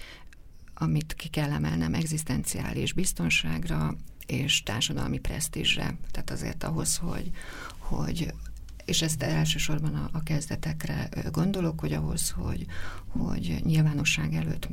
amit 0.74 1.14
ki 1.14 1.28
kell 1.28 1.50
emelnem, 1.50 1.94
egzisztenciális 1.94 2.92
biztonságra, 2.92 3.96
és 4.26 4.62
társadalmi 4.62 5.18
presztízsre. 5.18 5.96
Tehát 6.10 6.30
azért 6.30 6.64
ahhoz, 6.64 6.96
hogy, 6.96 7.30
hogy 7.78 8.32
és 8.86 9.02
ezt 9.02 9.22
elsősorban 9.22 9.94
a, 9.94 10.08
a 10.12 10.22
kezdetekre 10.22 11.08
gondolok, 11.32 11.80
hogy 11.80 11.92
ahhoz, 11.92 12.30
hogy, 12.30 12.66
hogy 13.06 13.60
nyilvánosság 13.64 14.34
előtt 14.34 14.68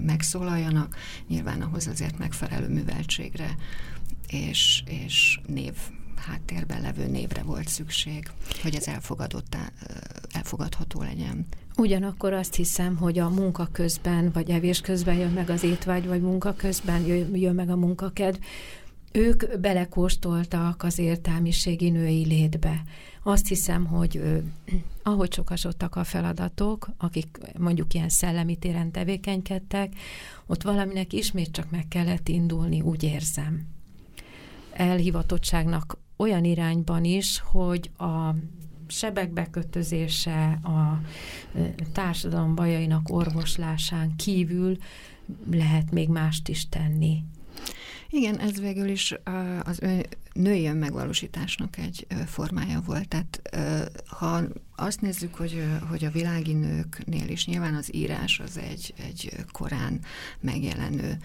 megszólaljanak, 0.00 0.96
nyilván 1.28 1.62
ahhoz 1.62 1.86
azért 1.86 2.18
megfelelő 2.18 2.68
műveltségre 2.68 3.54
és, 4.28 4.82
és 4.86 5.40
név 5.46 5.74
háttérben 6.26 6.80
levő 6.80 7.06
névre 7.06 7.42
volt 7.42 7.68
szükség, 7.68 8.30
hogy 8.62 8.74
ez 8.74 8.86
elfogadottá, 8.86 9.72
elfogadható 10.32 11.02
legyen. 11.02 11.46
Ugyanakkor 11.76 12.32
azt 12.32 12.54
hiszem, 12.54 12.96
hogy 12.96 13.18
a 13.18 13.28
munka 13.28 13.68
közben, 13.72 14.30
vagy 14.32 14.50
evés 14.50 14.80
közben 14.80 15.14
jön 15.14 15.30
meg 15.30 15.50
az 15.50 15.62
étvágy, 15.62 16.06
vagy 16.06 16.20
munka 16.20 16.54
közben 16.54 17.06
jön 17.34 17.54
meg 17.54 17.70
a 17.70 17.76
munkakedv, 17.76 18.38
ők 19.12 19.58
belekóstoltak 19.60 20.82
az 20.82 20.98
értelmiségi 20.98 21.90
női 21.90 22.26
létbe. 22.26 22.82
Azt 23.28 23.48
hiszem, 23.48 23.86
hogy 23.86 24.20
ahogy 25.02 25.32
sokasodtak 25.32 25.96
a 25.96 26.04
feladatok, 26.04 26.88
akik 26.96 27.38
mondjuk 27.58 27.94
ilyen 27.94 28.08
szellemi 28.08 28.56
téren 28.56 28.90
tevékenykedtek, 28.90 29.92
ott 30.46 30.62
valaminek 30.62 31.12
ismét 31.12 31.50
csak 31.50 31.70
meg 31.70 31.88
kellett 31.88 32.28
indulni, 32.28 32.80
úgy 32.80 33.02
érzem. 33.02 33.66
Elhivatottságnak 34.72 35.98
olyan 36.16 36.44
irányban 36.44 37.04
is, 37.04 37.40
hogy 37.40 37.90
a 37.98 38.34
sebek 38.86 39.32
bekötözése, 39.32 40.58
a 40.62 41.00
társadalom 41.92 42.54
bajainak 42.54 43.10
orvoslásán 43.10 44.16
kívül 44.16 44.76
lehet 45.50 45.90
még 45.90 46.08
mást 46.08 46.48
is 46.48 46.68
tenni. 46.68 47.22
Igen, 48.10 48.38
ez 48.38 48.60
végül 48.60 48.88
is 48.88 49.14
az 49.62 49.80
női 50.32 50.66
önmegvalósításnak 50.66 51.76
egy 51.78 52.06
formája 52.26 52.80
volt. 52.80 53.08
Tehát 53.08 53.42
ha 54.06 54.42
azt 54.76 55.00
nézzük, 55.00 55.34
hogy, 55.34 55.64
hogy 55.88 56.04
a 56.04 56.10
világi 56.10 56.52
nőknél 56.52 57.28
is 57.28 57.46
nyilván 57.46 57.74
az 57.74 57.94
írás 57.94 58.40
az 58.40 58.58
egy, 58.58 58.94
egy 59.08 59.32
korán 59.52 60.00
megjelenő 60.40 61.16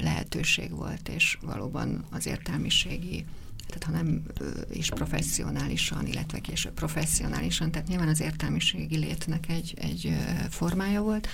lehetőség 0.00 0.70
volt, 0.70 1.08
és 1.08 1.38
valóban 1.42 2.04
az 2.10 2.26
értelmiségi 2.26 3.24
tehát 3.66 3.84
ha 3.84 4.04
nem 4.04 4.22
is 4.70 4.88
professzionálisan, 4.88 6.06
illetve 6.06 6.38
később 6.38 6.72
professzionálisan, 6.72 7.70
tehát 7.70 7.88
nyilván 7.88 8.08
az 8.08 8.20
értelmiségi 8.20 8.96
létnek 8.96 9.48
egy, 9.48 9.74
egy 9.76 10.16
formája 10.50 11.02
volt, 11.02 11.28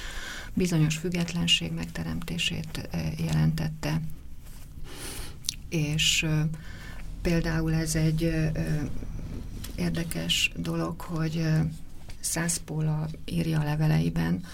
bizonyos 0.55 0.97
függetlenség 0.97 1.73
megteremtését 1.73 2.89
jelentette, 3.17 4.01
és 5.69 6.27
például 7.23 7.75
ez 7.75 7.95
egy 7.95 8.33
érdekes 9.77 10.53
dolog, 10.57 11.01
hogy 11.01 11.47
Szászpóla 12.21 13.09
írja 13.25 13.61
a 13.61 13.65
leveleiben, 13.65 14.45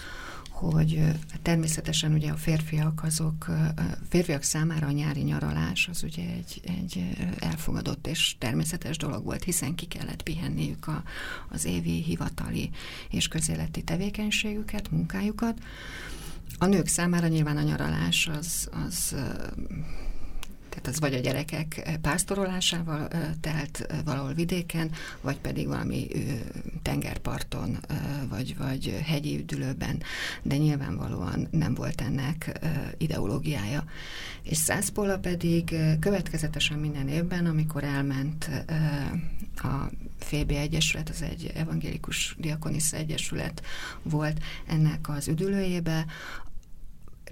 hogy 0.49 1.01
természetesen 1.41 2.13
ugye 2.13 2.31
a 2.31 2.35
férfiak 2.35 3.03
azok, 3.03 3.47
a 3.47 3.81
férfiak 4.09 4.43
számára 4.43 4.87
a 4.87 4.91
nyári 4.91 5.21
nyaralás 5.21 5.87
az 5.87 6.03
ugye 6.03 6.23
egy, 6.23 6.61
egy 6.63 7.09
elfogadott 7.39 8.07
és 8.07 8.35
természetes 8.39 8.97
dolog 8.97 9.23
volt, 9.23 9.43
hiszen 9.43 9.75
ki 9.75 9.85
kellett 9.85 10.23
pihenniük 10.23 10.87
a, 10.87 11.03
az 11.49 11.65
évi 11.65 12.03
hivatali 12.03 12.69
és 13.09 13.27
közéleti 13.27 13.83
tevékenységüket, 13.83 14.91
munkájukat. 14.91 15.59
A 16.57 16.65
nők 16.65 16.87
számára 16.87 17.27
nyilván 17.27 17.57
a 17.57 17.61
nyaralás 17.61 18.27
az, 18.27 18.69
az 18.87 19.15
tehát 20.75 20.87
az 20.87 20.99
vagy 20.99 21.13
a 21.13 21.19
gyerekek 21.19 21.97
pásztorolásával 22.01 23.07
telt 23.41 23.87
valahol 24.05 24.33
vidéken, 24.33 24.91
vagy 25.21 25.37
pedig 25.37 25.67
valami 25.67 26.07
tengerparton, 26.81 27.77
vagy, 28.29 28.57
vagy 28.57 28.99
hegyi 29.05 29.37
üdülőben, 29.37 30.01
de 30.41 30.57
nyilvánvalóan 30.57 31.47
nem 31.51 31.73
volt 31.73 32.01
ennek 32.01 32.59
ideológiája. 32.97 33.83
És 34.43 34.57
Szászpola 34.57 35.19
pedig 35.19 35.75
következetesen 35.99 36.79
minden 36.79 37.07
évben, 37.07 37.45
amikor 37.45 37.83
elment 37.83 38.49
a 39.55 39.89
FB 40.19 40.51
Egyesület, 40.51 41.09
az 41.09 41.21
egy 41.21 41.51
evangélikus 41.55 42.35
diakonisza 42.39 42.97
egyesület 42.97 43.61
volt 44.03 44.39
ennek 44.67 45.09
az 45.09 45.27
üdülőjébe, 45.27 46.05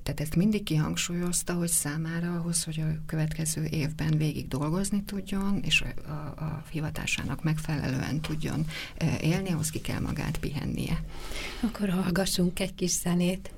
tehát 0.03 0.19
ezt 0.19 0.35
mindig 0.35 0.63
kihangsúlyozta, 0.63 1.53
hogy 1.53 1.67
számára 1.67 2.35
ahhoz, 2.35 2.63
hogy 2.63 2.79
a 2.79 3.05
következő 3.05 3.65
évben 3.65 4.17
végig 4.17 4.47
dolgozni 4.47 5.03
tudjon, 5.03 5.59
és 5.63 5.83
a, 6.05 6.11
a, 6.11 6.63
hivatásának 6.69 7.43
megfelelően 7.43 8.21
tudjon 8.21 8.65
e, 8.97 9.17
élni, 9.21 9.51
ahhoz 9.51 9.69
ki 9.69 9.81
kell 9.81 9.99
magát 9.99 10.37
pihennie. 10.37 11.03
Akkor 11.61 11.89
hallgassunk 11.89 12.59
egy 12.59 12.75
kis 12.75 12.91
zenét. 12.91 13.51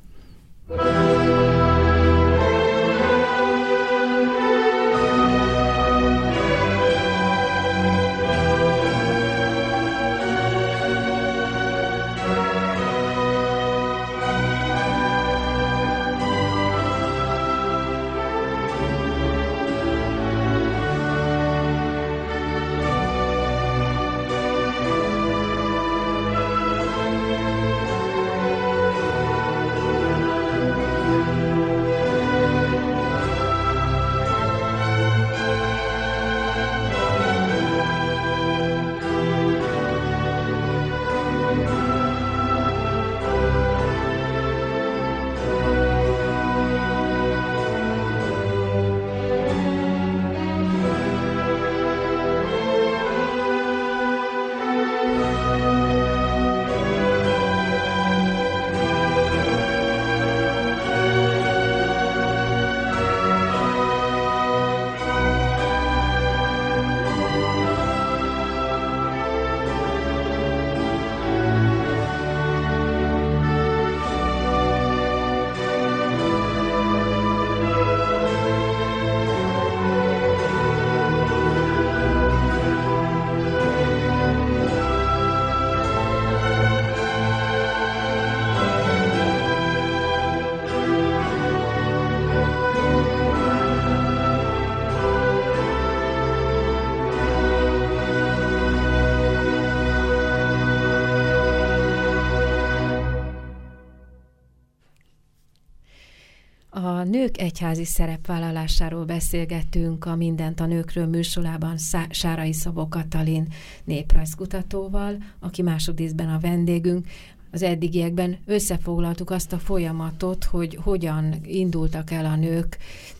Nők 107.25 107.41
egyházi 107.41 107.85
szerepvállalásáról 107.85 109.05
beszélgettünk 109.05 110.05
a 110.05 110.15
Mindent 110.15 110.59
a 110.59 110.65
nőkről 110.65 111.05
műsorában 111.05 111.75
Sárai 112.09 112.53
Szabó 112.53 112.87
Katalin 112.87 113.47
néprajzkutatóval, 113.83 115.17
aki 115.39 115.61
másodízben 115.61 116.29
a 116.29 116.39
vendégünk. 116.39 117.07
Az 117.51 117.61
eddigiekben 117.61 118.37
összefoglaltuk 118.45 119.29
azt 119.29 119.53
a 119.53 119.59
folyamatot, 119.59 120.43
hogy 120.43 120.77
hogyan 120.81 121.35
indultak 121.43 122.11
el 122.11 122.25
a 122.25 122.35
nők 122.35 122.77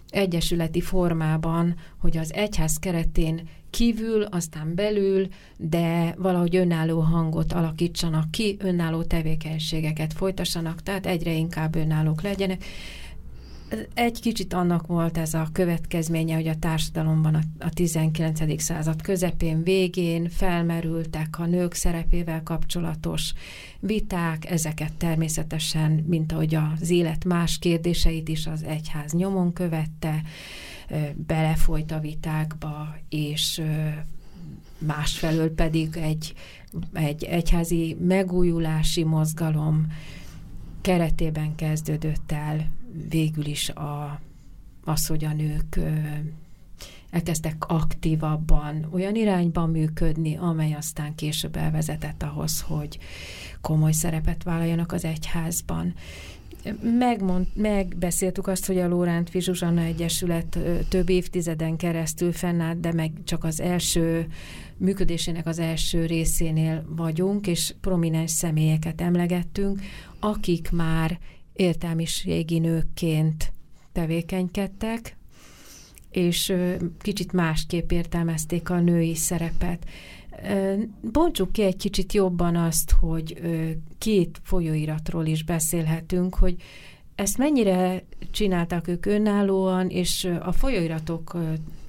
egyesületi 0.10 0.82
formában, 0.82 1.76
hogy 1.98 2.18
az 2.18 2.34
egyház 2.34 2.78
keretén 2.78 3.48
kívül, 3.70 4.22
aztán 4.24 4.76
belül, 4.76 5.28
de 5.58 6.16
valahogy 6.18 6.56
önálló 6.56 7.00
hangot 7.00 7.54
alakítsanak 7.54 8.32
ki, 8.32 8.58
önálló 8.60 9.04
tevékenységeket 9.04 10.14
folytassanak, 10.14 10.84
tehát 10.84 11.06
egyre 11.06 11.32
inkább 11.34 11.76
önállók 11.76 12.22
legyenek. 12.22 12.64
Egy 13.94 14.22
kicsit 14.22 14.54
annak 14.54 14.88
volt 14.88 15.18
ez 15.18 15.34
a 15.34 15.48
következménye, 15.52 16.36
hogy 16.36 16.48
a 16.48 16.60
társadalomban 16.60 17.36
a, 17.36 17.42
a 17.60 17.70
19. 17.70 18.62
század 18.62 19.02
közepén, 19.02 19.64
végén 19.64 20.30
felmerültek 20.30 21.40
a 21.40 21.46
nők 21.46 21.74
szerepével 21.74 22.44
kapcsolatos 22.44 23.34
viták, 23.80 24.50
ezeket 24.52 24.94
természetesen, 24.94 25.92
mint 25.92 26.32
ahogy 26.32 26.56
az 26.56 26.90
élet 26.90 27.26
más 27.26 27.58
kérdéseit 27.58 28.28
is 28.28 28.48
az 28.48 28.64
egyház 28.64 29.12
nyomon 29.12 29.54
követte, 29.54 30.22
belefolyt 31.16 31.92
a 31.92 32.00
vitákba, 32.00 32.96
és 33.10 33.62
másfelől 34.78 35.54
pedig 35.54 35.96
egy, 35.96 36.34
egy 36.94 37.24
egyházi 37.24 37.98
megújulási 38.00 39.04
mozgalom 39.04 39.88
keretében 40.82 41.56
kezdődött 41.56 42.32
el 42.32 42.68
végül 43.10 43.46
is 43.46 43.70
a, 43.70 44.20
az, 44.84 45.08
hogy 45.08 45.26
a 45.26 45.34
nők 45.34 45.80
elkezdtek 47.10 47.66
aktívabban 47.68 48.88
olyan 48.94 49.16
irányban 49.16 49.70
működni, 49.70 50.36
amely 50.36 50.74
aztán 50.74 51.16
később 51.16 51.56
elvezetett 51.56 52.24
ahhoz, 52.24 52.62
hogy 52.62 52.98
komoly 53.62 53.92
szerepet 53.92 54.44
vállaljanak 54.44 54.92
az 54.92 55.06
egyházban. 55.06 55.94
Megmond, 56.82 57.48
megbeszéltük 57.54 58.48
azt, 58.48 58.66
hogy 58.66 58.78
a 58.78 58.88
Lóránt 58.88 59.32
Zsuzsanna 59.32 59.82
Egyesület 59.82 60.60
több 60.90 61.10
évtizeden 61.10 61.78
keresztül 61.78 62.32
fennállt, 62.32 62.80
de 62.80 62.94
meg 62.94 63.12
csak 63.24 63.44
az 63.44 63.60
első 63.60 64.28
működésének 64.78 65.48
az 65.48 65.60
első 65.60 66.06
részénél 66.06 66.86
vagyunk, 66.96 67.48
és 67.48 67.74
prominens 67.82 68.32
személyeket 68.32 69.02
emlegettünk, 69.02 69.82
akik 70.20 70.72
már 70.72 71.20
értelmiségi 71.56 72.60
nőkként 72.60 73.52
tevékenykedtek, 73.92 75.18
és 76.12 76.54
kicsit 77.02 77.32
másképp 77.32 77.92
értelmezték 77.92 78.70
a 78.70 78.80
női 78.80 79.16
szerepet. 79.16 79.86
Bontsuk 81.12 81.52
ki 81.52 81.62
egy 81.62 81.78
kicsit 81.78 82.14
jobban 82.14 82.56
azt, 82.56 82.92
hogy 82.92 83.42
két 83.98 84.40
folyóiratról 84.44 85.26
is 85.26 85.44
beszélhetünk, 85.44 86.36
hogy 86.36 86.56
ezt 87.16 87.38
mennyire 87.38 88.04
csináltak 88.32 88.88
ők 88.88 89.06
önállóan, 89.06 89.90
és 89.90 90.30
a 90.42 90.52
folyóiratok 90.52 91.38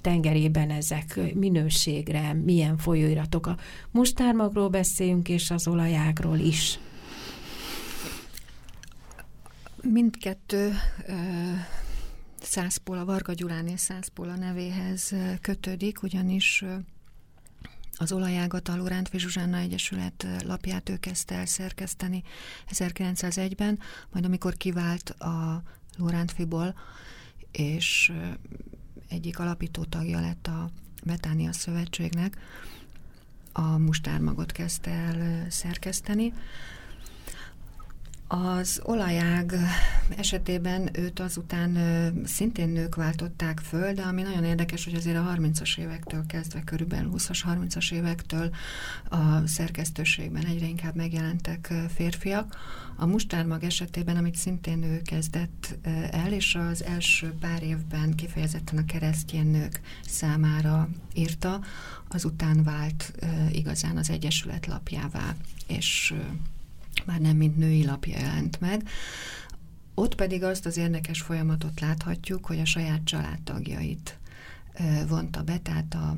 tengerében 0.00 0.70
ezek 0.70 1.20
minőségre, 1.34 2.32
milyen 2.44 2.76
folyóiratok. 2.76 3.46
A 3.46 3.56
mustármagról 3.90 4.68
beszéljünk, 4.68 5.28
és 5.28 5.50
az 5.50 5.68
olajágról 5.68 6.38
is. 6.38 6.78
Mindkettő 9.92 10.72
Százpóla, 12.40 13.04
Varga 13.04 13.32
és 13.66 13.80
Százpóla 13.80 14.36
nevéhez 14.36 15.14
kötődik, 15.40 16.02
ugyanis 16.02 16.64
az 17.96 18.12
olajágat 18.12 18.68
a 18.68 18.76
Lórántfi 18.76 19.18
Zsuzsánna 19.18 19.56
Egyesület 19.56 20.26
lapját 20.44 20.88
ő 20.88 20.96
kezdte 20.96 21.34
el 21.34 21.46
szerkeszteni 21.46 22.22
1901-ben, 22.70 23.78
majd 24.12 24.24
amikor 24.24 24.56
kivált 24.56 25.10
a 25.10 25.62
Lórántfiból, 25.96 26.74
és 27.50 28.12
egyik 29.08 29.38
alapító 29.38 29.84
tagja 29.84 30.20
lett 30.20 30.46
a 30.46 30.70
Betánia 31.04 31.52
Szövetségnek, 31.52 32.36
a 33.52 33.78
mustármagot 33.78 34.52
kezdte 34.52 34.90
el 34.90 35.46
szerkeszteni, 35.50 36.32
az 38.28 38.80
olajág 38.84 39.54
esetében 40.16 40.88
őt 40.92 41.20
azután 41.20 41.78
szintén 42.24 42.68
nők 42.68 42.94
váltották 42.94 43.60
föl, 43.60 43.92
de 43.92 44.02
ami 44.02 44.22
nagyon 44.22 44.44
érdekes, 44.44 44.84
hogy 44.84 44.94
azért 44.94 45.16
a 45.16 45.34
30-as 45.36 45.78
évektől 45.78 46.26
kezdve, 46.26 46.62
körülbelül 46.64 47.10
20-as, 47.16 47.40
30-as 47.48 47.92
évektől 47.92 48.50
a 49.08 49.46
szerkesztőségben 49.46 50.44
egyre 50.44 50.66
inkább 50.66 50.94
megjelentek 50.94 51.72
férfiak. 51.94 52.56
A 52.96 53.06
mustármag 53.06 53.64
esetében, 53.64 54.16
amit 54.16 54.36
szintén 54.36 54.82
ő 54.82 55.02
kezdett 55.02 55.78
el, 56.10 56.32
és 56.32 56.54
az 56.54 56.84
első 56.84 57.34
pár 57.40 57.62
évben 57.62 58.14
kifejezetten 58.14 58.78
a 58.78 58.84
keresztjén 58.84 59.46
nők 59.46 59.80
számára 60.06 60.88
írta, 61.14 61.60
azután 62.08 62.62
vált 62.62 63.12
igazán 63.50 63.96
az 63.96 64.10
Egyesület 64.10 64.66
lapjává, 64.66 65.34
és 65.66 66.14
már 67.04 67.20
nem 67.20 67.36
mint 67.36 67.56
női 67.56 67.84
lapja 67.84 68.18
jelent 68.18 68.60
meg. 68.60 68.88
Ott 69.94 70.14
pedig 70.14 70.42
azt 70.42 70.66
az 70.66 70.76
érdekes 70.76 71.20
folyamatot 71.20 71.80
láthatjuk, 71.80 72.46
hogy 72.46 72.58
a 72.60 72.64
saját 72.64 73.04
családtagjait 73.04 74.18
vonta 75.08 75.42
be, 75.42 75.58
tehát 75.58 75.94
a 75.94 76.16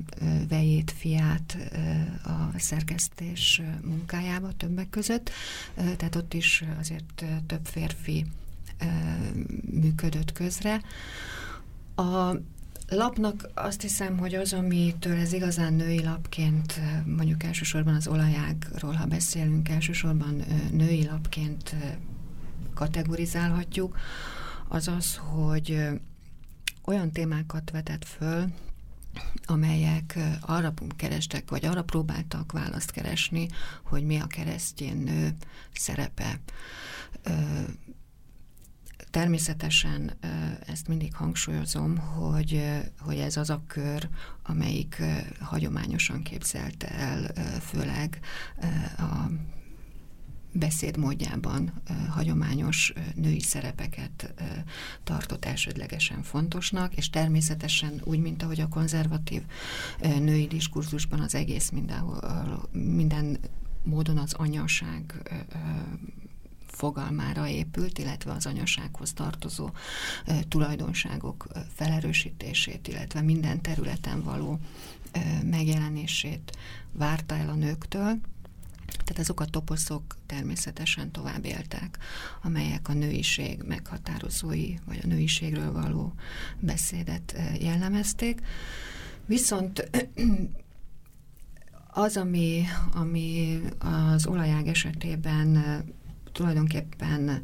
vejét, 0.48 0.90
fiát 0.90 1.56
a 2.24 2.58
szerkesztés 2.58 3.62
munkájába 3.84 4.52
többek 4.52 4.90
között. 4.90 5.30
Tehát 5.74 6.16
ott 6.16 6.34
is 6.34 6.64
azért 6.78 7.24
több 7.46 7.66
férfi 7.66 8.26
működött 9.70 10.32
közre. 10.32 10.80
A 11.94 12.34
lapnak 12.88 13.48
azt 13.54 13.80
hiszem, 13.80 14.18
hogy 14.18 14.34
az, 14.34 14.52
amitől 14.52 15.16
ez 15.16 15.32
igazán 15.32 15.74
női 15.74 16.02
lapként, 16.02 16.80
mondjuk 17.16 17.42
elsősorban 17.42 17.94
az 17.94 18.06
olajágról, 18.06 18.92
ha 18.92 19.06
beszélünk, 19.06 19.68
elsősorban 19.68 20.44
női 20.70 21.04
lapként 21.04 21.74
kategorizálhatjuk, 22.74 23.98
az 24.68 24.88
az, 24.88 25.16
hogy 25.16 25.88
olyan 26.84 27.10
témákat 27.10 27.70
vetett 27.70 28.04
föl, 28.04 28.44
amelyek 29.44 30.18
arra 30.40 30.72
kerestek, 30.96 31.50
vagy 31.50 31.64
arra 31.64 31.82
próbáltak 31.82 32.52
választ 32.52 32.90
keresni, 32.90 33.48
hogy 33.82 34.04
mi 34.04 34.16
a 34.16 34.26
keresztjén 34.26 34.96
nő 34.96 35.36
szerepe 35.72 36.40
Természetesen 39.18 40.12
ezt 40.66 40.88
mindig 40.88 41.14
hangsúlyozom, 41.14 41.96
hogy, 41.96 42.62
hogy 42.98 43.18
ez 43.18 43.36
az 43.36 43.50
a 43.50 43.62
kör, 43.66 44.08
amelyik 44.42 45.02
hagyományosan 45.40 46.22
képzelte 46.22 46.88
el, 46.88 47.32
főleg 47.60 48.20
a 48.98 49.30
beszédmódjában 50.52 51.72
hagyományos 52.08 52.92
női 53.14 53.40
szerepeket 53.40 54.34
tartott 55.04 55.44
elsődlegesen 55.44 56.22
fontosnak, 56.22 56.94
és 56.94 57.10
természetesen 57.10 58.00
úgy, 58.04 58.20
mint 58.20 58.42
ahogy 58.42 58.60
a 58.60 58.68
konzervatív 58.68 59.42
női 60.00 60.46
diskurzusban 60.46 61.20
az 61.20 61.34
egész 61.34 61.70
mindenhol, 61.70 62.68
minden 62.72 63.38
módon 63.82 64.18
az 64.18 64.32
anyaság 64.32 65.14
fogalmára 66.78 67.48
épült, 67.48 67.98
illetve 67.98 68.32
az 68.32 68.46
anyasághoz 68.46 69.12
tartozó 69.12 69.70
tulajdonságok 70.48 71.46
felerősítését, 71.74 72.88
illetve 72.88 73.20
minden 73.20 73.60
területen 73.60 74.22
való 74.22 74.58
megjelenését 75.44 76.56
várta 76.92 77.34
el 77.34 77.48
a 77.48 77.54
nőktől, 77.54 78.18
tehát 78.86 79.18
azok 79.18 79.40
a 79.40 79.44
toposzok 79.44 80.16
természetesen 80.26 81.10
tovább 81.10 81.44
éltek, 81.44 81.98
amelyek 82.42 82.88
a 82.88 82.92
nőiség 82.92 83.62
meghatározói, 83.62 84.74
vagy 84.86 84.98
a 85.02 85.06
nőiségről 85.06 85.72
való 85.72 86.12
beszédet 86.60 87.34
jellemezték. 87.60 88.40
Viszont 89.26 89.90
az, 91.90 92.16
ami, 92.16 92.64
ami 92.92 93.60
az 93.78 94.26
olajág 94.26 94.66
esetében 94.66 95.82
tulajdonképpen 96.32 97.42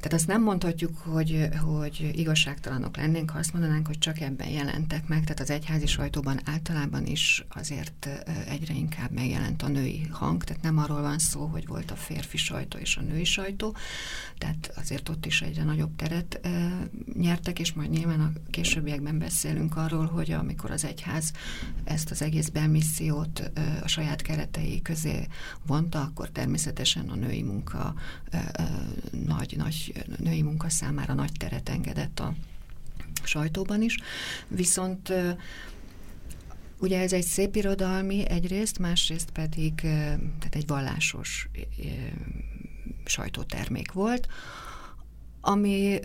tehát 0.00 0.12
azt 0.12 0.26
nem 0.26 0.42
mondhatjuk, 0.42 0.98
hogy, 0.98 1.48
hogy 1.64 2.10
igazságtalanok 2.14 2.96
lennénk, 2.96 3.30
ha 3.30 3.38
azt 3.38 3.52
mondanánk, 3.52 3.86
hogy 3.86 3.98
csak 3.98 4.20
ebben 4.20 4.48
jelentek 4.48 5.08
meg, 5.08 5.20
tehát 5.20 5.40
az 5.40 5.50
egyházi 5.50 5.86
sajtóban 5.86 6.40
általában 6.44 7.06
is 7.06 7.44
azért 7.48 8.08
egyre 8.48 8.74
inkább 8.74 9.10
megjelent 9.10 9.62
a 9.62 9.68
női 9.68 10.06
hang, 10.10 10.44
tehát 10.44 10.62
nem 10.62 10.78
arról 10.78 11.02
van 11.02 11.18
szó, 11.18 11.46
hogy 11.46 11.66
volt 11.66 11.90
a 11.90 11.94
férfi 11.96 12.36
sajtó 12.36 12.78
és 12.78 12.96
a 12.96 13.00
női 13.00 13.24
sajtó, 13.24 13.76
tehát 14.38 14.72
azért 14.76 15.08
ott 15.08 15.26
is 15.26 15.42
egyre 15.42 15.64
nagyobb 15.64 15.96
teret 15.96 16.40
e, 16.42 16.48
nyertek, 17.14 17.58
és 17.58 17.72
majd 17.72 17.90
nyilván 17.90 18.20
a 18.20 18.32
későbbiekben 18.50 19.18
beszélünk 19.18 19.76
arról, 19.76 20.06
hogy 20.06 20.30
amikor 20.30 20.70
az 20.70 20.84
egyház 20.84 21.32
ezt 21.84 22.10
az 22.10 22.22
egész 22.22 22.48
belmissziót 22.48 23.50
e, 23.54 23.78
a 23.82 23.88
saját 23.88 24.22
keretei 24.22 24.82
közé 24.82 25.26
vonta, 25.66 26.00
akkor 26.00 26.28
természetesen 26.30 27.08
a 27.08 27.14
női 27.14 27.42
munka 27.42 27.94
e, 28.30 28.50
nagy 30.06 30.18
női 30.18 30.42
munka 30.42 30.68
számára 30.68 31.14
nagy 31.14 31.32
teret 31.38 31.68
engedett 31.68 32.20
a 32.20 32.34
sajtóban 33.22 33.82
is. 33.82 33.96
Viszont 34.48 35.12
Ugye 36.80 37.00
ez 37.00 37.12
egy 37.12 37.24
szép 37.24 37.56
irodalmi 37.56 38.28
egyrészt, 38.28 38.78
másrészt 38.78 39.30
pedig 39.30 39.74
tehát 39.80 40.54
egy 40.54 40.66
vallásos 40.66 41.48
sajtótermék 43.04 43.92
volt, 43.92 44.28
ami 45.40 45.98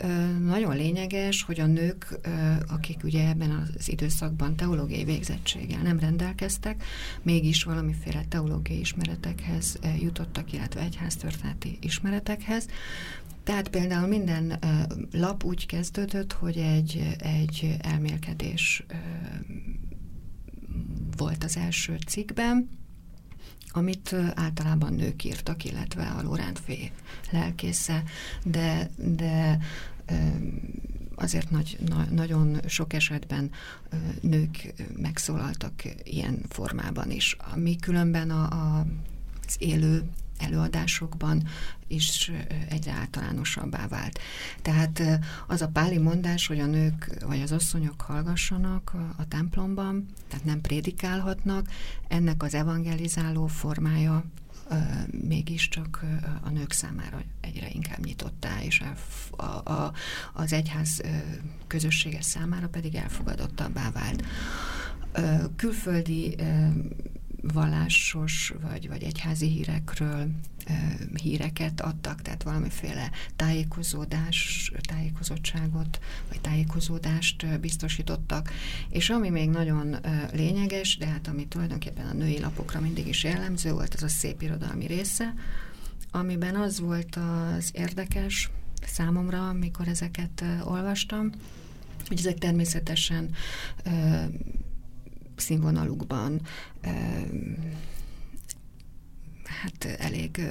nagyon 0.45 0.75
lényeges, 0.75 1.43
hogy 1.43 1.59
a 1.59 1.65
nők, 1.65 2.19
akik 2.67 3.03
ugye 3.03 3.27
ebben 3.27 3.51
az 3.77 3.89
időszakban 3.89 4.55
teológiai 4.55 5.03
végzettséggel 5.03 5.81
nem 5.81 5.99
rendelkeztek, 5.99 6.83
mégis 7.21 7.63
valamiféle 7.63 8.25
teológiai 8.29 8.79
ismeretekhez 8.79 9.79
jutottak, 9.99 10.53
illetve 10.53 10.81
egyháztörténeti 10.81 11.77
ismeretekhez, 11.81 12.67
tehát 13.43 13.69
például 13.69 14.07
minden 14.07 14.59
lap 15.11 15.43
úgy 15.43 15.65
kezdődött, 15.65 16.33
hogy 16.33 16.57
egy, 16.57 17.15
egy 17.17 17.75
elmélkedés 17.79 18.85
volt 21.17 21.43
az 21.43 21.57
első 21.57 21.97
cikkben, 22.07 22.69
amit 23.73 24.15
általában 24.33 24.93
nők 24.93 25.23
írtak, 25.23 25.63
illetve 25.65 26.07
a 26.07 26.21
Lórántfé 26.21 26.91
lelkésze, 27.31 28.03
de, 28.43 28.89
de 28.95 29.59
azért 31.15 31.49
nagy, 31.49 31.77
na, 31.87 32.05
nagyon 32.11 32.59
sok 32.67 32.93
esetben 32.93 33.51
nők 34.21 34.73
megszólaltak 34.97 35.73
ilyen 36.03 36.41
formában 36.49 37.11
is, 37.11 37.37
ami 37.53 37.75
különben 37.75 38.29
a, 38.29 38.43
a, 38.43 38.85
az 39.47 39.55
élő 39.57 40.03
előadásokban 40.37 41.47
is 41.93 42.31
egyre 42.69 42.91
általánosabbá 42.91 43.87
vált. 43.87 44.19
Tehát 44.61 45.03
az 45.47 45.61
a 45.61 45.67
páli 45.67 45.97
mondás, 45.97 46.47
hogy 46.47 46.59
a 46.59 46.65
nők 46.65 47.17
vagy 47.25 47.41
az 47.41 47.51
asszonyok 47.51 48.01
hallgassanak 48.01 48.91
a 49.17 49.27
templomban, 49.27 50.05
tehát 50.27 50.45
nem 50.45 50.61
prédikálhatnak, 50.61 51.67
ennek 52.07 52.43
az 52.43 52.53
evangelizáló 52.53 53.47
formája 53.47 54.23
mégiscsak 55.11 56.05
a 56.43 56.49
nők 56.49 56.71
számára 56.71 57.21
egyre 57.41 57.69
inkább 57.69 58.05
nyitottá, 58.05 58.61
és 58.61 58.83
a, 59.31 59.43
a, 59.43 59.93
az 60.33 60.53
egyház 60.53 61.01
közössége 61.67 62.21
számára 62.21 62.67
pedig 62.67 62.95
elfogadottabbá 62.95 63.91
vált. 63.91 64.23
Külföldi 65.55 66.35
vallásos 67.43 68.53
vagy, 68.61 68.87
vagy 68.87 69.03
egyházi 69.03 69.47
hírekről 69.47 70.31
híreket 71.13 71.81
adtak, 71.81 72.21
tehát 72.21 72.43
valamiféle 72.43 73.11
tájékozódás, 73.35 74.71
tájékozottságot, 74.87 75.99
vagy 76.29 76.41
tájékozódást 76.41 77.59
biztosítottak. 77.59 78.51
És 78.89 79.09
ami 79.09 79.29
még 79.29 79.49
nagyon 79.49 79.95
lényeges, 80.33 80.97
de 80.97 81.05
hát 81.05 81.27
ami 81.27 81.47
tulajdonképpen 81.47 82.05
a 82.05 82.13
női 82.13 82.39
lapokra 82.39 82.79
mindig 82.79 83.07
is 83.07 83.23
jellemző 83.23 83.71
volt, 83.71 83.93
az 83.93 84.03
a 84.03 84.07
szép 84.07 84.41
irodalmi 84.41 84.85
része, 84.85 85.33
amiben 86.11 86.55
az 86.55 86.79
volt 86.79 87.15
az 87.15 87.69
érdekes 87.73 88.49
számomra, 88.85 89.49
amikor 89.49 89.87
ezeket 89.87 90.43
olvastam, 90.63 91.29
hogy 92.07 92.17
ezek 92.17 92.37
természetesen 92.37 93.29
színvonalukban 95.35 96.41
hát 99.43 99.85
elég 99.85 100.41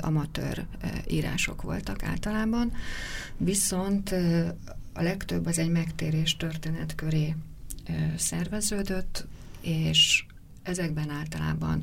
amatőr 0.00 0.66
írások 1.08 1.62
voltak 1.62 2.02
általában, 2.02 2.72
viszont 3.36 4.14
a 4.92 5.02
legtöbb 5.02 5.46
az 5.46 5.58
egy 5.58 5.70
megtérés 5.70 6.36
történet 6.36 6.94
köré 6.94 7.34
szerveződött, 8.16 9.26
és 9.60 10.24
ezekben 10.62 11.10
általában 11.10 11.82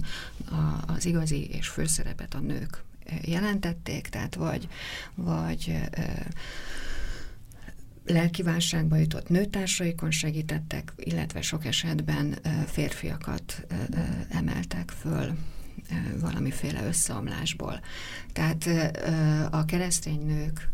az 0.85 1.05
igazi 1.05 1.47
és 1.47 1.67
főszerepet 1.67 2.33
a 2.33 2.39
nők 2.39 2.83
jelentették, 3.21 4.07
tehát 4.07 4.35
vagy, 4.35 4.67
vagy 5.15 5.79
lelkiválságba 8.05 8.95
jutott 8.95 9.29
nőtársaikon 9.29 10.11
segítettek, 10.11 10.93
illetve 10.95 11.41
sok 11.41 11.65
esetben 11.65 12.37
férfiakat 12.65 13.65
emeltek 14.29 14.89
föl 14.89 15.37
valamiféle 16.19 16.85
összeomlásból. 16.85 17.79
Tehát 18.33 18.69
a 19.51 19.65
keresztény 19.65 20.25
nők 20.25 20.69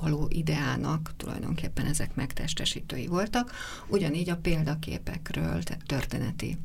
való 0.00 0.26
ideának 0.30 1.12
tulajdonképpen 1.16 1.86
ezek 1.86 2.14
megtestesítői 2.14 3.06
voltak, 3.06 3.52
ugyanígy 3.88 4.30
a 4.30 4.36
példaképekről, 4.36 5.62
tehát 5.62 5.86
történeti 5.86 6.58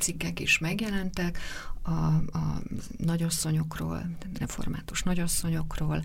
cikkek 0.00 0.40
is 0.40 0.58
megjelentek, 0.58 1.38
a, 1.82 1.90
a 2.38 2.62
nagyasszonyokról, 2.96 4.16
református 4.38 5.02
nagyasszonyokról, 5.02 6.04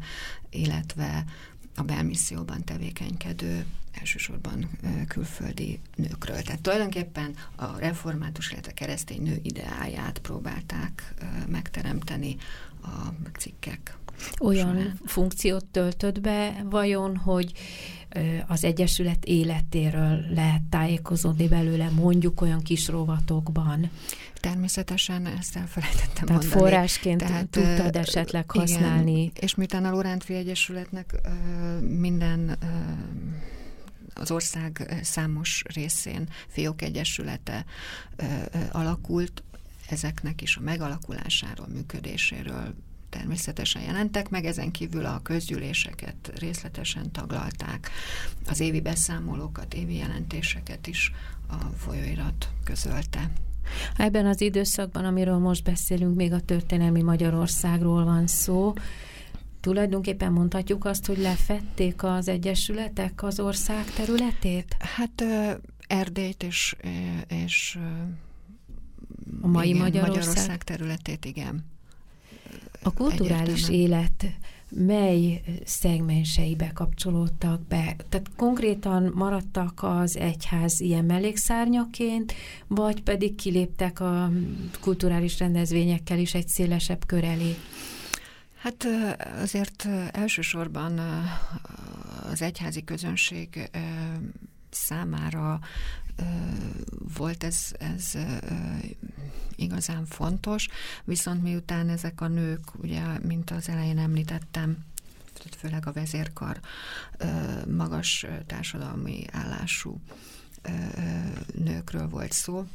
illetve 0.50 1.26
a 1.76 1.82
belmisszióban 1.84 2.64
tevékenykedő 2.64 3.66
elsősorban 3.92 4.70
külföldi 5.08 5.80
nőkről. 5.96 6.42
Tehát 6.42 6.62
tulajdonképpen 6.62 7.36
a 7.56 7.78
református, 7.78 8.52
illetve 8.52 8.72
keresztény 8.72 9.22
nő 9.22 9.40
ideáját 9.42 10.20
próbálták 10.20 11.14
megteremteni 11.48 12.36
a 12.82 13.28
cikkek. 13.38 13.98
Olyan 14.40 14.68
során. 14.68 15.00
funkciót 15.06 15.66
töltött 15.66 16.22
be 16.22 16.66
vajon, 16.70 17.18
hogy 17.18 17.52
az 18.48 18.64
Egyesület 18.64 19.26
életéről 19.26 20.26
lehet 20.34 20.62
tájékozódni 20.62 21.48
belőle, 21.48 21.90
mondjuk 21.90 22.42
olyan 22.42 22.62
kis 22.62 22.88
rovatokban. 22.88 23.90
Természetesen 24.40 25.26
ezt 25.26 25.56
elfelejtettem 25.56 26.26
Tehát 26.26 26.44
mondani. 26.44 26.62
forrásként 26.62 27.20
Tehát, 27.20 27.48
tudtad 27.48 27.96
esetleg 27.96 28.52
használni. 28.52 29.22
Igen, 29.22 29.32
és 29.40 29.56
miután 29.56 29.86
a 29.86 29.92
Lorántfi 29.92 30.34
Egyesületnek 30.34 31.16
minden 31.82 32.58
az 34.14 34.32
ország 34.32 35.00
számos 35.04 35.64
részén 35.74 36.30
fiók 36.48 36.82
egyesülete 36.82 37.66
alakult, 38.72 39.44
ezeknek 39.90 40.42
is 40.42 40.58
a 40.58 40.62
megalakulásáról, 40.62 41.68
működéséről 41.68 42.76
természetesen 43.10 43.82
jelentek 43.82 44.30
meg, 44.30 44.46
ezen 44.46 44.72
kívül 44.72 45.06
a 45.06 45.20
közgyűléseket 45.24 46.32
részletesen 46.40 47.12
taglalták, 47.12 47.90
az 48.48 48.60
évi 48.60 48.82
beszámolókat, 48.82 49.74
évi 49.74 49.96
jelentéseket 49.96 50.88
is 50.88 51.12
a 51.50 51.56
folyóirat 51.78 52.50
közölte. 52.64 53.32
Ebben 53.96 54.26
az 54.26 54.42
időszakban, 54.42 55.06
amiről 55.06 55.38
most 55.38 55.64
beszélünk, 55.64 56.16
még 56.16 56.34
a 56.34 56.40
történelmi 56.40 57.02
Magyarországról 57.02 58.04
van 58.04 58.28
szó, 58.28 58.74
tulajdonképpen 59.60 60.32
mondhatjuk 60.32 60.86
azt, 60.86 61.06
hogy 61.06 61.18
lefették 61.18 62.04
az 62.04 62.28
egyesületek 62.28 63.24
az 63.24 63.40
ország 63.40 63.86
területét? 63.86 64.76
Hát 64.80 65.24
Erdélyt 65.88 66.44
és, 66.44 66.76
és 67.28 67.80
a 69.42 69.48
mai 69.48 69.68
igen, 69.68 69.82
Magyarország? 69.82 70.18
Magyarország 70.26 70.64
területét, 70.64 71.26
igen. 71.26 71.66
A 72.84 72.94
kulturális 72.94 73.70
élet 73.70 74.26
mely 74.70 75.42
szegmenseibe 75.66 76.72
kapcsolódtak 76.74 77.62
be? 77.62 77.96
Tehát 78.10 78.30
konkrétan 78.36 79.12
maradtak 79.16 79.80
az 79.84 80.18
egyház 80.18 80.80
ilyen 80.80 81.06
mellékszárnyaként, 81.06 82.34
vagy 82.68 83.04
pedig 83.04 83.36
kiléptek 83.36 84.00
a 84.00 84.32
kulturális 84.82 85.40
rendezvényekkel 85.40 86.20
is 86.20 86.34
egy 86.34 86.48
szélesebb 86.48 87.06
kör 87.06 87.24
elé? 87.24 87.56
Hát 88.58 88.88
elsősorban 90.12 91.00
az 92.32 92.42
egyházi 92.42 92.84
közönség 92.84 93.70
számára 94.70 95.60
volt 97.18 97.44
ez, 97.44 97.72
ez 97.80 98.14
igazán 99.56 100.06
fontos, 100.06 100.68
viszont 101.04 101.44
miután 101.44 101.90
ezek 101.90 102.22
a 102.22 102.28
nők, 102.28 102.80
ugye, 102.82 103.02
mint 103.20 103.52
az 103.52 103.70
elején 103.70 103.98
említettem, 103.98 104.86
főleg 105.58 105.88
a 105.88 105.92
vezérkar 105.92 106.60
magas 107.68 108.26
társadalmi 108.46 109.26
állású 109.32 110.02
nőkről 111.54 112.10
volt 112.10 112.32
szó, 112.32 112.68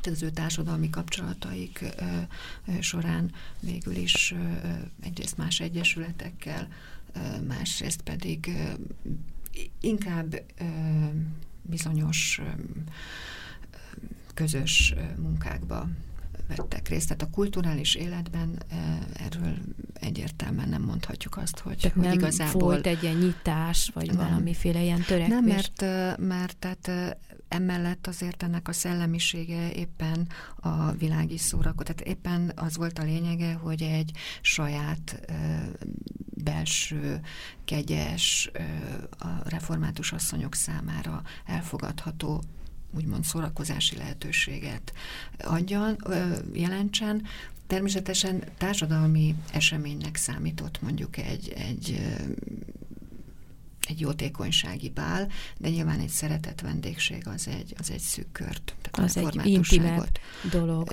tehát 0.00 0.18
az 0.18 0.22
ő 0.22 0.30
társadalmi 0.30 0.90
kapcsolataik 0.90 1.84
során 2.80 3.32
végül 3.60 3.94
is 3.94 4.34
egyrészt 5.02 5.36
más 5.36 5.60
egyesületekkel, 5.60 6.68
másrészt 7.46 8.02
pedig 8.02 8.50
inkább 9.80 10.42
bizonyos 11.62 12.40
közös 14.34 14.94
munkákba 15.16 15.88
vettek 16.48 16.88
részt. 16.88 17.08
Tehát 17.08 17.22
a 17.22 17.30
kulturális 17.30 17.94
életben 17.94 18.62
erről 19.12 19.54
egyértelműen 19.94 20.68
nem 20.68 20.82
mondhatjuk 20.82 21.36
azt, 21.36 21.58
hogy, 21.58 21.76
tehát 21.76 21.96
hogy 21.96 22.06
nem 22.06 22.12
igazából... 22.12 22.60
volt 22.60 22.86
egy 22.86 23.02
ilyen 23.02 23.16
nyitás, 23.16 23.90
vagy 23.94 24.06
nem. 24.06 24.16
valamiféle 24.16 24.82
ilyen 24.82 25.02
törekvés? 25.02 25.28
Nem, 25.28 25.44
mert, 25.44 25.80
mert 26.18 26.56
tehát 26.56 27.16
emellett 27.48 28.06
azért 28.06 28.42
ennek 28.42 28.68
a 28.68 28.72
szellemisége 28.72 29.72
éppen 29.72 30.28
a 30.56 30.92
világi 30.92 31.38
szórakot. 31.38 31.86
Tehát 31.86 32.00
éppen 32.00 32.52
az 32.54 32.76
volt 32.76 32.98
a 32.98 33.02
lényege, 33.02 33.52
hogy 33.52 33.82
egy 33.82 34.10
saját 34.40 35.20
belső, 36.42 37.20
kegyes, 37.64 38.50
a 39.18 39.48
református 39.48 40.12
asszonyok 40.12 40.54
számára 40.54 41.22
elfogadható 41.44 42.42
úgymond 42.94 43.24
szórakozási 43.24 43.96
lehetőséget 43.96 44.92
adjan, 45.38 45.96
jelentsen. 46.52 47.22
Természetesen 47.66 48.42
társadalmi 48.58 49.34
eseménynek 49.52 50.16
számított 50.16 50.82
mondjuk 50.82 51.16
egy, 51.16 51.52
egy 51.56 52.00
egy 53.88 54.00
jótékonysági 54.00 54.88
bál, 54.88 55.28
de 55.58 55.68
nyilván 55.68 56.00
egy 56.00 56.08
szeretett 56.08 56.60
vendégség 56.60 57.26
az 57.26 57.48
egy, 57.48 57.74
az 57.78 57.90
egy 57.90 58.00
szűk 58.00 58.32
kört. 58.32 58.74
Az 58.90 59.16
egy 59.16 59.46
intimebb 59.46 60.18
dolog. 60.50 60.88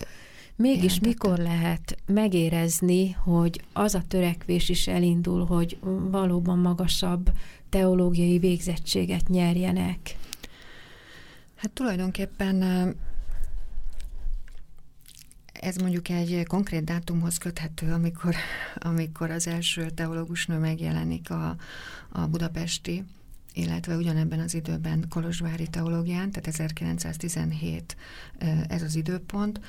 Mégis 0.56 0.82
jelentette. 0.82 1.08
mikor 1.08 1.38
lehet 1.38 1.98
megérezni, 2.06 3.12
hogy 3.12 3.62
az 3.74 3.96
a 3.96 4.04
törekvés 4.08 4.70
is 4.70 4.88
elindul, 4.88 5.46
hogy 5.46 5.78
valóban 6.12 6.60
magasabb 6.60 7.32
teológiai 7.70 8.40
végzettséget 8.40 9.28
nyerjenek? 9.28 10.16
Hát 11.60 11.72
tulajdonképpen 11.72 12.64
ez 15.54 15.76
mondjuk 15.76 16.10
egy 16.10 16.46
konkrét 16.48 16.84
dátumhoz 16.84 17.38
köthető, 17.38 17.92
amikor, 17.92 18.36
amikor 18.92 19.32
az 19.32 19.48
első 19.48 19.90
teológusnő 19.90 20.58
megjelenik 20.58 21.30
a, 21.30 21.56
a 22.10 22.28
budapesti, 22.28 23.04
illetve 23.54 23.96
ugyanebben 23.96 24.40
az 24.40 24.54
időben 24.54 25.06
Kolozsvári 25.10 25.68
teológián, 25.68 26.32
tehát 26.32 26.48
1917 26.48 27.96
ez 28.68 28.82
az 28.82 28.96
időpont, 28.96 29.60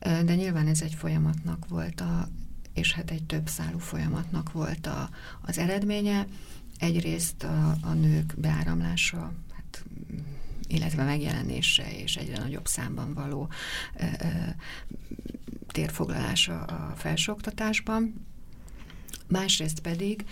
de 0.00 0.34
nyilván 0.34 0.66
ez 0.66 0.80
egy 0.80 0.94
folyamatnak 0.94 1.68
volt 1.68 2.00
a, 2.00 2.28
és 2.74 2.92
hát 2.92 3.10
egy 3.10 3.24
több 3.24 3.48
szálú 3.48 3.78
folyamatnak 3.78 4.52
volt 4.52 4.86
a, 4.86 5.08
az 5.40 5.58
eredménye. 5.58 6.26
Egyrészt 6.78 7.42
a, 7.42 7.76
a 7.80 7.92
nők 7.92 8.34
beáramlása, 8.36 9.32
hát 9.52 9.84
illetve 10.68 11.04
megjelenése 11.04 11.96
és 11.96 12.16
egyre 12.16 12.38
nagyobb 12.38 12.66
számban 12.66 13.14
való 13.14 13.48
ö, 14.00 14.04
ö, 14.04 14.26
térfoglalása 15.66 16.62
a 16.62 16.94
felsőoktatásban. 16.96 18.26
Másrészt 19.28 19.80
pedig 19.80 20.24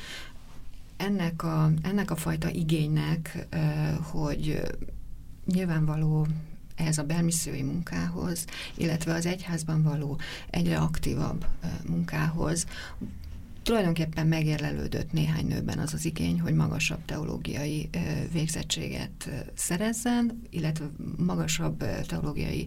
ennek 0.96 1.42
a, 1.42 1.70
ennek 1.82 2.10
a 2.10 2.16
fajta 2.16 2.50
igénynek, 2.50 3.46
ö, 3.50 3.56
hogy 4.02 4.60
nyilvánvaló 5.46 6.26
ehhez 6.74 6.98
a 6.98 7.02
belmissziói 7.02 7.62
munkához, 7.62 8.44
illetve 8.74 9.14
az 9.14 9.26
egyházban 9.26 9.82
való 9.82 10.18
egyre 10.50 10.78
aktívabb 10.78 11.46
munkához 11.86 12.66
tulajdonképpen 13.62 14.26
megérlelődött 14.26 15.12
néhány 15.12 15.46
nőben 15.46 15.78
az 15.78 15.94
az 15.94 16.04
igény, 16.04 16.40
hogy 16.40 16.54
magasabb 16.54 17.04
teológiai 17.04 17.90
végzettséget 18.32 19.30
szerezzen, 19.54 20.42
illetve 20.50 20.90
magasabb 21.16 21.84
teológiai 22.06 22.66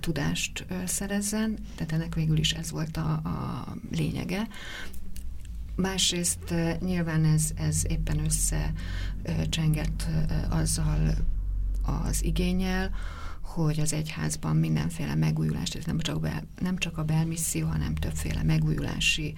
tudást 0.00 0.66
szerezzen, 0.86 1.58
tehát 1.74 1.92
ennek 1.92 2.14
végül 2.14 2.38
is 2.38 2.52
ez 2.52 2.70
volt 2.70 2.96
a, 2.96 3.10
a 3.10 3.66
lényege. 3.90 4.48
Másrészt 5.76 6.54
nyilván 6.80 7.24
ez, 7.24 7.50
ez 7.56 7.82
éppen 7.88 8.24
összecsengett 8.24 10.06
azzal 10.50 11.14
az 11.82 12.24
igényel, 12.24 12.90
hogy 13.54 13.80
az 13.80 13.92
egyházban 13.92 14.56
mindenféle 14.56 15.14
megújulás, 15.14 15.68
tehát 15.68 15.86
nem 15.86 15.98
csak, 15.98 16.20
be, 16.20 16.44
nem 16.60 16.78
csak 16.78 16.98
a 16.98 17.04
belmisszió, 17.04 17.66
hanem 17.66 17.94
többféle 17.94 18.42
megújulási 18.42 19.34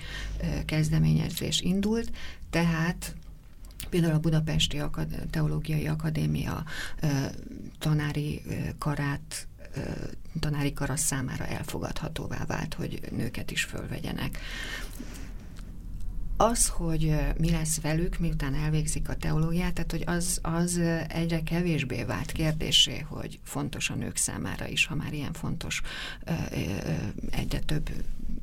kezdeményezés 0.64 1.60
indult, 1.60 2.10
tehát 2.50 3.14
például 3.90 4.14
a 4.14 4.18
Budapesti 4.18 4.78
Akad- 4.78 5.26
Teológiai 5.30 5.86
Akadémia 5.86 6.64
tanári 7.78 8.42
karát 8.78 9.48
tanári 10.40 10.72
kara 10.72 10.96
számára 10.96 11.46
elfogadhatóvá 11.46 12.44
vált, 12.46 12.74
hogy 12.74 13.00
nőket 13.10 13.50
is 13.50 13.64
fölvegyenek. 13.64 14.38
Az, 16.36 16.68
hogy 16.68 17.16
mi 17.38 17.50
lesz 17.50 17.80
velük, 17.80 18.18
miután 18.18 18.54
elvégzik 18.54 19.08
a 19.08 19.16
teológiát, 19.16 19.74
tehát 19.74 19.90
hogy 19.90 20.02
az, 20.06 20.38
az 20.42 20.80
egyre 21.08 21.42
kevésbé 21.42 22.04
vált 22.04 22.32
kérdésé, 22.32 22.98
hogy 23.08 23.38
fontos 23.42 23.90
a 23.90 23.94
nők 23.94 24.16
számára 24.16 24.66
is, 24.66 24.86
ha 24.86 24.94
már 24.94 25.12
ilyen 25.12 25.32
fontos 25.32 25.82
egyre 27.30 27.58
több 27.58 27.90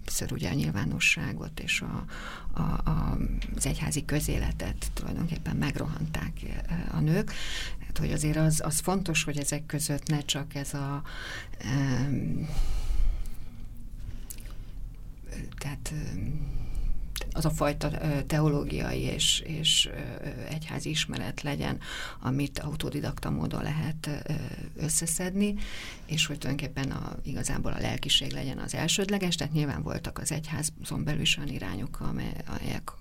ször 0.05 0.31
ugye 0.31 0.49
a 0.49 0.53
nyilvánosságot 0.53 1.59
és 1.59 1.81
a, 1.81 2.05
a, 2.53 2.61
a, 2.61 3.17
az 3.55 3.65
egyházi 3.65 4.05
közéletet 4.05 4.91
tulajdonképpen 4.93 5.55
megrohanták 5.55 6.33
a 6.91 6.99
nők. 6.99 7.33
Hát, 7.85 7.97
hogy 7.97 8.11
azért 8.11 8.37
az, 8.37 8.61
az 8.63 8.79
fontos, 8.79 9.23
hogy 9.23 9.37
ezek 9.37 9.65
között 9.65 10.07
ne 10.07 10.19
csak 10.19 10.55
ez 10.55 10.73
a 10.73 11.03
tehát 15.57 15.93
az 17.31 17.45
a 17.45 17.49
fajta 17.49 17.91
teológiai 18.27 18.99
és, 19.01 19.39
és 19.39 19.89
egyházi 20.49 20.89
ismeret 20.89 21.41
legyen, 21.41 21.79
amit 22.19 22.59
autodidakta 22.59 23.29
módon 23.29 23.63
lehet 23.63 24.09
összeszedni, 24.75 25.55
és 26.05 26.25
hogy 26.25 26.37
tulajdonképpen 26.37 26.91
a, 26.91 27.15
igazából 27.23 27.71
a 27.71 27.79
lelkiség 27.79 28.31
legyen 28.31 28.57
az 28.57 28.73
elsődleges, 28.73 29.35
tehát 29.35 29.53
nyilván 29.53 29.81
voltak 29.81 30.17
az 30.17 30.31
egyházon 30.31 31.03
belül 31.03 31.21
is 31.21 31.37
olyan 31.37 31.49
irányok, 31.49 31.99
amelyek 31.99 32.91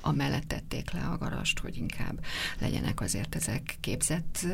amellett 0.00 0.48
tették 0.48 0.90
le 0.90 1.00
a 1.00 1.18
garast, 1.18 1.58
hogy 1.58 1.76
inkább 1.76 2.24
legyenek 2.58 3.00
azért 3.00 3.34
ezek 3.34 3.76
képzett 3.80 4.46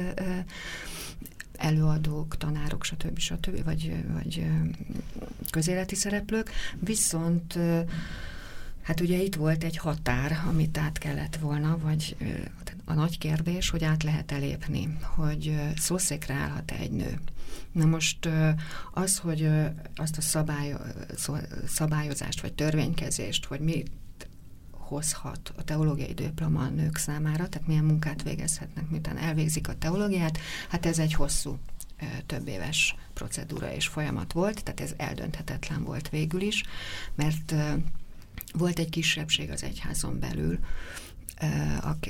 előadók, 1.60 2.36
tanárok, 2.36 2.84
stb. 2.84 3.18
stb. 3.18 3.64
vagy, 3.64 4.04
vagy 4.12 4.46
közéleti 5.50 5.94
szereplők, 5.94 6.50
viszont 6.78 7.58
Hát 8.82 9.00
ugye 9.00 9.22
itt 9.22 9.34
volt 9.34 9.64
egy 9.64 9.76
határ, 9.76 10.40
amit 10.48 10.78
át 10.78 10.98
kellett 10.98 11.36
volna, 11.36 11.78
vagy 11.82 12.16
a 12.84 12.92
nagy 12.92 13.18
kérdés, 13.18 13.70
hogy 13.70 13.84
át 13.84 14.02
lehet 14.02 14.32
elépni, 14.32 14.96
hogy 15.00 15.60
szószékre 15.76 16.34
állhat 16.34 16.70
-e 16.70 16.74
egy 16.74 16.90
nő. 16.90 17.20
Na 17.72 17.84
most 17.84 18.28
az, 18.92 19.18
hogy 19.18 19.48
azt 19.94 20.16
a 20.16 20.20
szabály, 20.20 20.76
szabályozást, 21.66 22.40
vagy 22.40 22.52
törvénykezést, 22.52 23.44
hogy 23.44 23.60
mi 23.60 23.82
hozhat 24.70 25.52
a 25.56 25.64
teológiai 25.64 26.14
diploma 26.14 26.60
a 26.60 26.68
nők 26.68 26.96
számára, 26.96 27.48
tehát 27.48 27.66
milyen 27.66 27.84
munkát 27.84 28.22
végezhetnek, 28.22 28.88
miután 28.88 29.18
elvégzik 29.18 29.68
a 29.68 29.78
teológiát, 29.78 30.38
hát 30.68 30.86
ez 30.86 30.98
egy 30.98 31.12
hosszú 31.12 31.58
több 32.26 32.48
éves 32.48 32.94
procedúra 33.14 33.72
és 33.72 33.86
folyamat 33.86 34.32
volt, 34.32 34.62
tehát 34.62 34.80
ez 34.80 34.94
eldönthetetlen 34.96 35.84
volt 35.84 36.08
végül 36.08 36.40
is, 36.40 36.62
mert 37.14 37.54
volt 38.52 38.78
egy 38.78 38.88
kisebbség 38.88 39.50
az 39.50 39.62
egyházon 39.62 40.18
belül, 40.18 40.58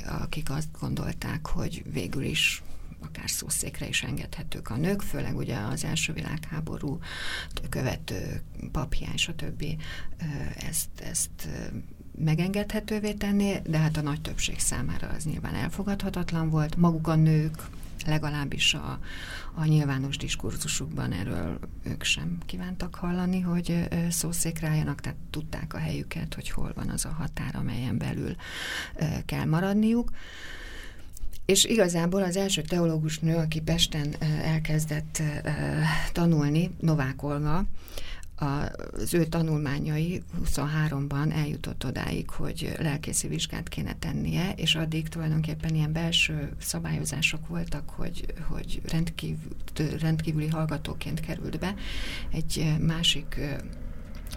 akik 0.07 0.51
azt 0.51 0.69
gondolták, 0.81 1.47
hogy 1.47 1.83
végül 1.93 2.25
is 2.25 2.63
akár 3.01 3.31
szószékre 3.31 3.89
is 3.89 4.03
engedhetők 4.03 4.71
a 4.71 4.77
nők, 4.77 5.03
főleg 5.03 5.37
ugye 5.37 5.57
az 5.57 5.85
első 5.85 6.13
világháború 6.13 6.99
követő 7.69 8.43
papján, 8.73 9.17
stb. 9.17 9.65
ezt, 10.69 11.01
ezt 11.01 11.49
megengedhetővé 12.19 13.13
tenni, 13.13 13.55
de 13.67 13.79
hát 13.79 13.97
a 13.97 14.01
nagy 14.01 14.21
többség 14.21 14.59
számára 14.59 15.09
az 15.09 15.25
nyilván 15.25 15.55
elfogadhatatlan 15.55 16.51
volt. 16.51 16.77
Maguk 16.77 17.09
a 17.09 17.15
nők 17.15 17.69
legalábbis 18.07 18.75
a, 18.75 18.99
a 19.55 19.65
nyilvános 19.65 20.17
diskurzusukban 20.17 21.13
erről 21.13 21.59
ők 21.83 22.03
sem 22.03 22.39
kívántak 22.47 22.95
hallani, 22.95 23.41
hogy 23.41 23.89
szószékre 24.11 24.69
álljanak, 24.69 25.01
tehát 25.01 25.19
tudták 25.31 25.75
a 25.75 25.79
helyüket, 25.79 26.35
hogy 26.35 26.51
hol 26.51 26.73
van 26.75 26.89
az 26.89 27.05
a 27.05 27.13
határ, 27.19 27.57
amelyen 27.57 27.99
belül 27.99 28.35
kell 29.27 29.45
maradniuk. 29.45 30.11
És 31.45 31.65
igazából 31.65 32.23
az 32.23 32.37
első 32.37 32.63
teológus 32.63 33.19
nő, 33.19 33.37
aki 33.37 33.61
Pesten 33.61 34.15
elkezdett 34.43 35.23
tanulni, 36.13 36.71
Novák 36.81 37.23
Olga, 37.23 37.65
az 38.41 39.15
ő 39.15 39.25
tanulmányai 39.25 40.23
23-ban 40.45 41.33
eljutott 41.33 41.85
odáig, 41.85 42.31
hogy 42.31 42.73
lelkészi 42.79 43.29
vizsgát 43.29 43.69
kéne 43.69 43.95
tennie, 43.99 44.53
és 44.57 44.75
addig 44.75 45.09
tulajdonképpen 45.09 45.75
ilyen 45.75 45.93
belső 45.93 46.53
szabályozások 46.59 47.49
voltak, 47.49 47.91
hogy, 47.91 48.35
hogy 48.49 48.81
rendkívül, 48.91 49.53
rendkívüli 50.01 50.49
hallgatóként 50.49 51.21
került 51.21 51.59
be. 51.59 51.75
Egy 52.31 52.75
másik 52.81 53.41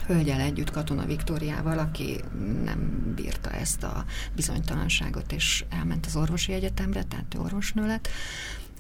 hölgyel 0.06 0.40
együtt, 0.40 0.72
Katona 0.72 1.06
Viktóriával, 1.06 1.80
aki 1.80 2.20
nem 2.64 3.12
bírta 3.16 3.52
ezt 3.52 3.84
a 3.84 4.06
bizonytalanságot, 4.36 5.32
és 5.32 5.66
elment 5.70 6.06
az 6.06 6.16
orvosi 6.16 6.54
egyetemre, 6.54 7.04
tehát 7.04 7.36
ő 7.36 7.40
orvosnő 7.40 7.86
lett. 7.86 8.10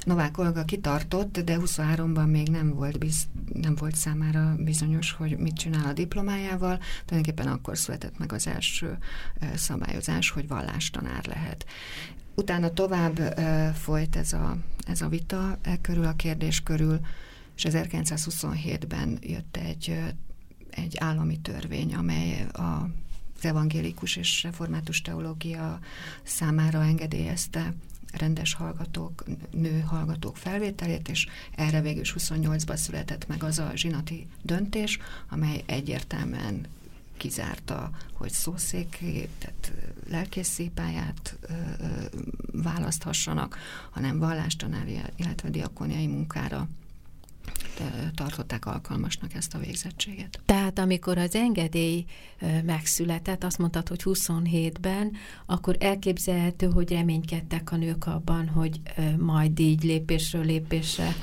Novák 0.06 0.38
Olga 0.38 0.64
kitartott, 0.64 1.40
de 1.40 1.58
23-ban 1.60 2.32
még 2.32 2.48
nem 2.48 2.74
volt, 2.74 3.00
biz, 3.00 3.28
nem 3.54 3.76
volt 3.76 3.96
számára 3.96 4.56
bizonyos, 4.58 5.12
hogy 5.12 5.38
mit 5.38 5.56
csinál 5.56 5.86
a 5.86 5.94
diplomájával. 5.94 6.80
Tulajdonképpen 7.06 7.52
akkor 7.52 7.78
született 7.78 8.18
meg 8.18 8.32
az 8.32 8.48
első 8.48 8.98
szabályozás, 9.56 10.30
hogy 10.30 10.48
vallástanár 10.48 11.26
lehet. 11.26 11.66
Utána 12.36 12.70
tovább 12.70 13.18
folyt 13.76 14.16
ez 14.16 14.34
a, 14.34 14.58
ez 14.88 15.02
a 15.02 15.08
vita 15.08 15.58
e 15.62 15.78
körül, 15.82 16.06
a 16.06 16.16
kérdés 16.16 16.62
körül, 16.62 17.00
és 17.56 17.66
1927-ben 17.70 19.18
jött 19.22 19.58
egy, 19.58 20.00
egy 20.70 20.98
állami 21.00 21.40
törvény, 21.40 21.94
amely 21.94 22.46
a 22.54 22.90
evangélikus 23.42 24.16
és 24.16 24.44
református 24.44 25.02
teológia 25.02 25.80
számára 26.24 26.84
engedélyezte 26.84 27.74
rendes 28.18 28.54
hallgatók, 28.54 29.24
nő 29.52 29.80
hallgatók 29.80 30.38
felvételét, 30.38 31.10
és 31.10 31.28
erre 31.56 31.82
végül 31.82 32.02
is 32.02 32.16
28-ban 32.18 32.76
született 32.76 33.28
meg 33.28 33.44
az 33.44 33.60
a 33.60 33.72
zsinati 33.76 34.28
döntés, 34.42 35.00
amely 35.30 35.64
egyértelműen 35.66 36.68
kizárta, 37.18 37.90
hogy 38.14 38.32
szószék, 38.32 38.98
tehát 39.40 39.74
lelkészé 40.10 40.68
pályát 40.68 41.38
ö, 41.42 41.54
választhassanak, 42.52 43.58
hanem 43.90 44.20
vallástanári, 44.20 45.02
illetve 45.16 45.50
diakoniai 45.50 46.08
munkára 46.08 46.68
tartották 48.16 48.66
alkalmasnak 48.66 49.34
ezt 49.34 49.54
a 49.54 49.58
végzettséget. 49.58 50.40
Tehát 50.46 50.80
amikor 50.80 51.18
az 51.18 51.36
engedély 51.36 52.06
megszületett, 52.64 53.44
azt 53.44 53.58
mondtad, 53.58 53.88
hogy 53.88 54.02
27-ben, 54.04 55.12
akkor 55.46 55.76
elképzelhető, 55.80 56.68
hogy 56.68 56.92
reménykedtek 56.92 57.72
a 57.72 57.76
nők 57.76 58.06
abban, 58.06 58.48
hogy 58.48 58.82
majd 59.18 59.60
így 59.60 59.84
lépésről 59.84 60.46
lépésre 60.46 61.16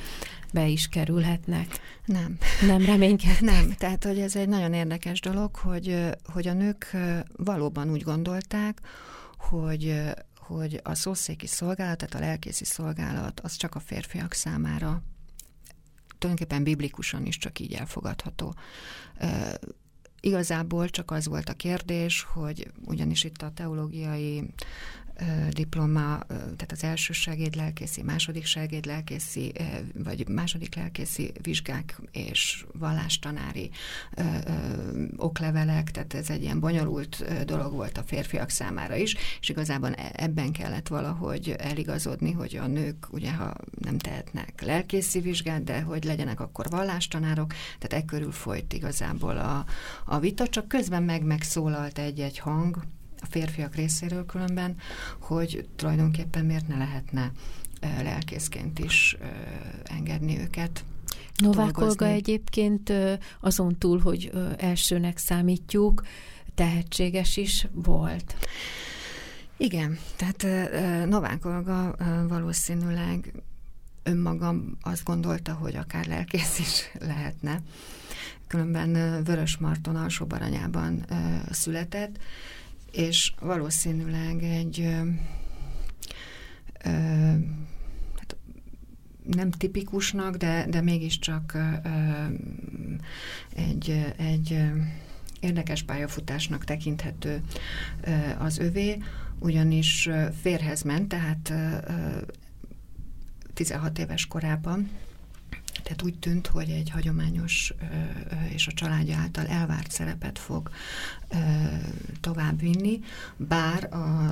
be 0.52 0.66
is 0.66 0.88
kerülhetnek. 0.88 1.80
Nem. 2.04 2.38
Nem 2.66 2.84
reménykedtek? 2.84 3.40
Nem. 3.40 3.74
Tehát, 3.78 4.04
hogy 4.04 4.18
ez 4.18 4.36
egy 4.36 4.48
nagyon 4.48 4.72
érdekes 4.72 5.20
dolog, 5.20 5.56
hogy, 5.56 6.08
hogy 6.24 6.48
a 6.48 6.52
nők 6.52 6.96
valóban 7.36 7.90
úgy 7.90 8.02
gondolták, 8.02 8.80
hogy 9.38 9.94
hogy 10.36 10.80
a 10.82 10.94
szószéki 10.94 11.46
szolgálat, 11.46 11.98
tehát 11.98 12.14
a 12.14 12.18
lelkészi 12.28 12.64
szolgálat, 12.64 13.40
az 13.40 13.56
csak 13.56 13.74
a 13.74 13.80
férfiak 13.80 14.32
számára 14.32 15.02
tulajdonképpen 16.20 16.64
biblikusan 16.64 17.26
is 17.26 17.38
csak 17.38 17.58
így 17.58 17.72
elfogadható. 17.72 18.54
Igazából 20.20 20.88
csak 20.88 21.10
az 21.10 21.26
volt 21.26 21.48
a 21.48 21.54
kérdés, 21.54 22.22
hogy 22.32 22.70
ugyanis 22.84 23.24
itt 23.24 23.42
a 23.42 23.52
teológiai 23.54 24.44
diploma, 25.50 26.18
tehát 26.28 26.72
az 26.72 26.84
első 26.84 27.12
segédlelkészi, 27.12 28.02
második 28.02 28.44
segédlelkészi, 28.44 29.52
vagy 30.04 30.28
második 30.28 30.74
lelkészi 30.74 31.32
vizsgák 31.42 32.00
és 32.10 32.64
vallástanári 32.72 33.70
oklevelek, 35.16 35.90
tehát 35.90 36.14
ez 36.14 36.30
egy 36.30 36.42
ilyen 36.42 36.60
bonyolult 36.60 37.24
dolog 37.44 37.72
volt 37.72 37.98
a 37.98 38.02
férfiak 38.02 38.50
számára 38.50 38.94
is, 38.96 39.16
és 39.40 39.48
igazából 39.48 39.92
e, 39.92 40.10
ebben 40.12 40.52
kellett 40.52 40.88
valahogy 40.88 41.54
eligazodni, 41.58 42.32
hogy 42.32 42.56
a 42.56 42.66
nők 42.66 43.06
ugye, 43.12 43.32
ha 43.32 43.54
nem 43.80 43.98
tehetnek 43.98 44.62
lelkészi 44.62 45.20
vizsgát, 45.20 45.64
de 45.64 45.80
hogy 45.80 46.04
legyenek 46.04 46.40
akkor 46.40 46.66
vallástanárok, 46.70 47.52
tehát 47.78 48.04
e 48.04 48.06
körül 48.06 48.32
folyt 48.32 48.72
igazából 48.72 49.36
a, 49.36 49.64
a 50.04 50.18
vita, 50.18 50.48
csak 50.48 50.68
közben 50.68 51.02
meg 51.02 51.22
megszólalt 51.22 51.98
egy-egy 51.98 52.38
hang, 52.38 52.84
a 53.20 53.26
férfiak 53.30 53.74
részéről 53.74 54.26
különben, 54.26 54.76
hogy 55.18 55.68
tulajdonképpen 55.76 56.44
miért 56.44 56.68
ne 56.68 56.76
lehetne 56.76 57.32
lelkészként 57.80 58.78
is 58.78 59.16
engedni 59.82 60.40
őket. 60.40 60.84
Novák 61.36 61.78
Olga 61.78 62.06
egyébként 62.06 62.92
azon 63.40 63.78
túl, 63.78 63.98
hogy 63.98 64.30
elsőnek 64.56 65.18
számítjuk, 65.18 66.02
tehetséges 66.54 67.36
is 67.36 67.66
volt. 67.72 68.34
Igen, 69.56 69.98
tehát 70.16 70.46
Novák 71.08 71.44
Olga 71.44 71.96
valószínűleg 72.28 73.32
önmagam 74.02 74.76
azt 74.80 75.04
gondolta, 75.04 75.52
hogy 75.52 75.76
akár 75.76 76.06
lelkész 76.06 76.58
is 76.58 76.90
lehetne. 77.08 77.60
Különben 78.46 79.22
Vörös 79.24 79.56
Marton 79.56 79.96
alsóbaranyában 79.96 81.04
született, 81.50 82.18
és 82.92 83.32
valószínűleg 83.40 84.42
egy 84.42 84.80
ö, 84.80 85.08
ö, 86.84 86.90
hát 88.16 88.36
nem 89.24 89.50
tipikusnak, 89.50 90.36
de, 90.36 90.66
de 90.68 90.80
mégiscsak 90.80 91.54
ö, 91.54 91.90
egy, 93.54 94.14
egy 94.16 94.62
érdekes 95.40 95.82
pályafutásnak 95.82 96.64
tekinthető 96.64 97.42
az 98.38 98.58
övé, 98.58 98.98
ugyanis 99.38 100.08
férhez 100.40 100.82
ment, 100.82 101.08
tehát 101.08 101.52
16 103.54 103.98
éves 103.98 104.26
korában 104.26 104.90
tehát 105.82 106.02
úgy 106.02 106.18
tűnt, 106.18 106.46
hogy 106.46 106.70
egy 106.70 106.90
hagyományos 106.90 107.74
és 108.48 108.66
a 108.66 108.72
családja 108.72 109.16
által 109.16 109.46
elvárt 109.46 109.90
szerepet 109.90 110.38
fog 110.38 110.70
továbbvinni, 112.20 113.00
bár 113.36 113.94
a, 113.94 114.30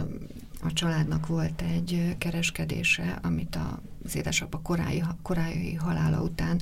a 0.61 0.73
családnak 0.73 1.27
volt 1.27 1.63
egy 1.63 2.15
kereskedése, 2.19 3.19
amit 3.23 3.59
az 4.05 4.17
édesapa 4.17 4.59
korái, 4.59 5.03
korái 5.23 5.75
halála 5.75 6.23
után 6.23 6.61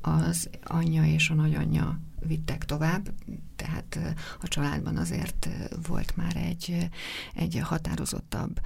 az 0.00 0.48
anyja 0.64 1.04
és 1.04 1.30
a 1.30 1.34
nagyanyja 1.34 2.00
vittek 2.20 2.64
tovább, 2.64 3.10
tehát 3.56 3.98
a 4.40 4.48
családban 4.48 4.96
azért 4.96 5.48
volt 5.86 6.16
már 6.16 6.36
egy, 6.36 6.88
egy 7.34 7.60
határozottabb 7.62 8.60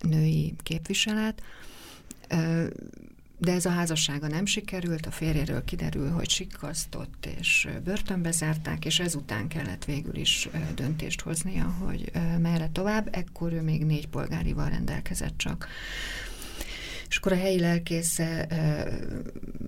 női 0.00 0.54
képviselet, 0.62 1.42
de 3.38 3.52
ez 3.52 3.64
a 3.64 3.70
házassága 3.70 4.28
nem 4.28 4.46
sikerült, 4.46 5.06
a 5.06 5.10
férjéről 5.10 5.64
kiderül, 5.64 6.10
hogy 6.10 6.28
sikkasztott, 6.28 7.28
és 7.38 7.68
börtönbe 7.84 8.30
zárták, 8.30 8.84
és 8.84 9.00
ezután 9.00 9.48
kellett 9.48 9.84
végül 9.84 10.16
is 10.16 10.48
döntést 10.74 11.20
hoznia, 11.20 11.64
hogy 11.64 12.10
merre 12.38 12.68
tovább. 12.72 13.08
Ekkor 13.10 13.52
ő 13.52 13.62
még 13.62 13.84
négy 13.84 14.08
polgárival 14.08 14.68
rendelkezett 14.68 15.38
csak. 15.38 15.68
És 17.08 17.16
akkor 17.16 17.32
a 17.32 17.36
helyi 17.36 17.58
lelkésze 17.58 18.46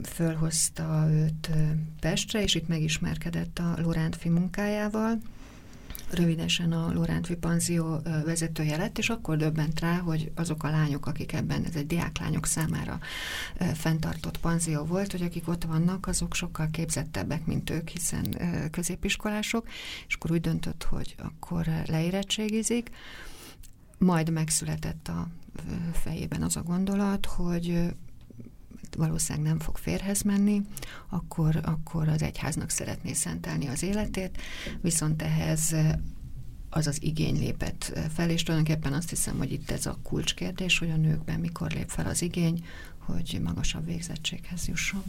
fölhozta 0.02 1.08
őt 1.10 1.50
Pestre, 2.00 2.42
és 2.42 2.54
itt 2.54 2.68
megismerkedett 2.68 3.58
a 3.58 3.74
Lorántfi 3.82 4.28
munkájával, 4.28 5.20
rövidesen 6.11 6.72
a 6.72 6.92
Lorántvi 6.92 7.36
Panzió 7.36 8.00
vezetője 8.24 8.76
lett, 8.76 8.98
és 8.98 9.08
akkor 9.08 9.36
döbbent 9.36 9.80
rá, 9.80 9.98
hogy 9.98 10.32
azok 10.34 10.62
a 10.62 10.70
lányok, 10.70 11.06
akik 11.06 11.32
ebben, 11.32 11.64
ez 11.64 11.74
egy 11.74 11.86
diáklányok 11.86 12.46
számára 12.46 12.98
fenntartott 13.74 14.38
panzió 14.38 14.84
volt, 14.84 15.12
hogy 15.12 15.22
akik 15.22 15.48
ott 15.48 15.64
vannak, 15.64 16.06
azok 16.06 16.34
sokkal 16.34 16.68
képzettebbek, 16.70 17.46
mint 17.46 17.70
ők, 17.70 17.88
hiszen 17.88 18.36
középiskolások, 18.70 19.68
és 20.06 20.14
akkor 20.14 20.30
úgy 20.30 20.40
döntött, 20.40 20.82
hogy 20.82 21.14
akkor 21.18 21.66
leérettségizik, 21.86 22.90
majd 23.98 24.30
megszületett 24.30 25.08
a 25.08 25.28
fejében 25.92 26.42
az 26.42 26.56
a 26.56 26.62
gondolat, 26.62 27.26
hogy 27.26 27.94
valószínűleg 28.95 29.49
nem 29.49 29.59
fog 29.59 29.76
férhez 29.76 30.22
menni, 30.22 30.62
akkor, 31.09 31.61
akkor 31.62 32.09
az 32.09 32.22
egyháznak 32.22 32.70
szeretné 32.70 33.12
szentelni 33.12 33.66
az 33.66 33.82
életét, 33.82 34.38
viszont 34.80 35.22
ehhez 35.22 35.74
az 36.70 36.86
az 36.86 37.03
igény 37.03 37.38
lépett 37.38 37.99
fel, 38.14 38.30
és 38.30 38.43
tulajdonképpen 38.43 38.93
azt 38.93 39.11
hiszem, 39.11 39.38
hogy 39.38 39.53
itt 39.53 39.70
ez 39.70 39.86
a 39.86 39.99
kulcskérdés, 40.03 40.78
hogy 40.78 40.91
a 40.91 40.97
nőkben 40.97 41.41
mikor 41.41 41.70
lép 41.70 41.88
fel 41.88 42.07
az 42.07 42.22
igény, 42.22 42.64
hogy 42.99 43.41
magasabb 43.45 43.86
végzettséghez 43.86 44.68
jusson. 44.68 45.03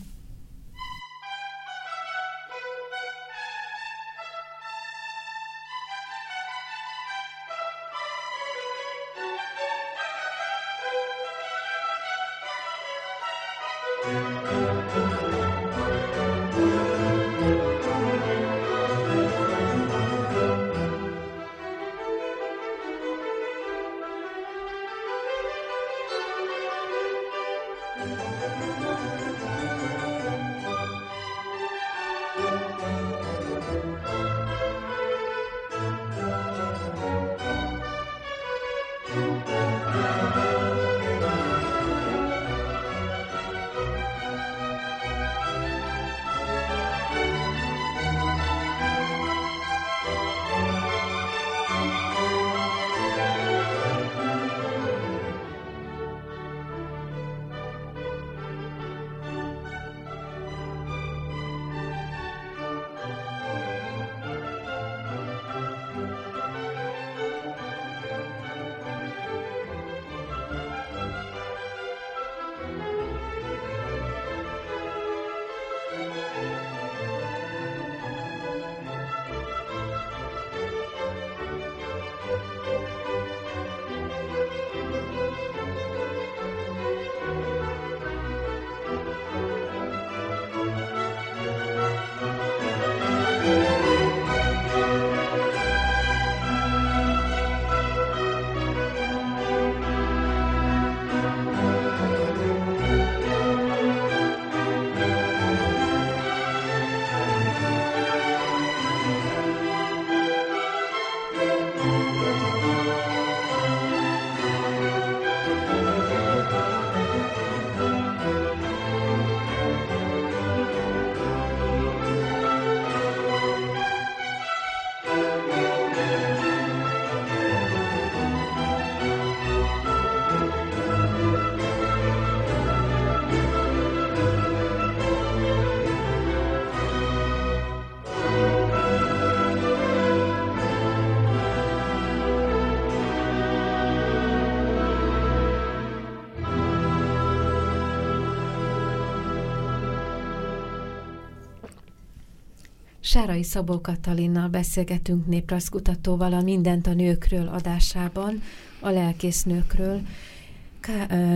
Sárai 153.04 153.44
Szabó 153.44 153.82
Katalinnal 153.82 154.48
beszélgetünk 154.48 155.26
néprajzkutatóval 155.26 156.34
a 156.34 156.42
Mindent 156.42 156.88
a 156.88 156.94
nőkről 156.94 157.48
adásában, 157.48 158.42
a 158.80 158.90
lelkésznőkről. 158.90 160.02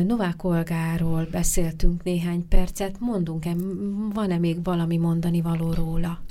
Novák 0.06 0.44
Olgáról 0.44 1.28
beszéltünk 1.32 2.04
néhány 2.04 2.48
percet. 2.48 3.00
Mondunk-e, 3.00 3.56
van-e 4.14 4.38
még 4.38 4.64
valami 4.64 4.98
mondani 4.98 5.42
való 5.42 5.74
róla? 5.74 6.22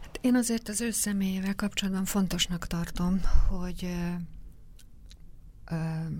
Hát 0.00 0.18
én 0.20 0.34
azért 0.34 0.68
az 0.68 0.80
ő 0.80 0.90
személyével 0.90 1.54
kapcsolatban 1.54 2.04
fontosnak 2.04 2.66
tartom, 2.66 3.20
hogy 3.48 3.94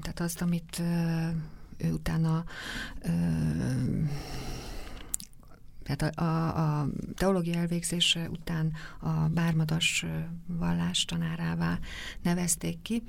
tehát 0.02 0.20
azt, 0.20 0.42
amit 0.42 0.82
ő 1.76 1.92
utána 1.92 2.44
tehát 5.96 6.18
a, 6.18 6.24
a, 6.24 6.80
a 6.80 6.88
teológia 7.14 7.58
elvégzése 7.58 8.28
után 8.28 8.72
a 9.00 9.10
bármadas 9.10 10.06
vallás 10.46 11.04
tanárává 11.04 11.78
nevezték 12.22 12.82
ki. 12.82 13.02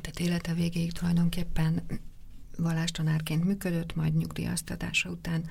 Tehát 0.00 0.20
élete 0.20 0.54
végéig 0.54 0.92
tulajdonképpen 0.92 1.82
vallástanárként 2.58 3.44
működött, 3.44 3.94
majd 3.94 4.16
nyugdíjaztatása 4.16 5.10
után 5.10 5.44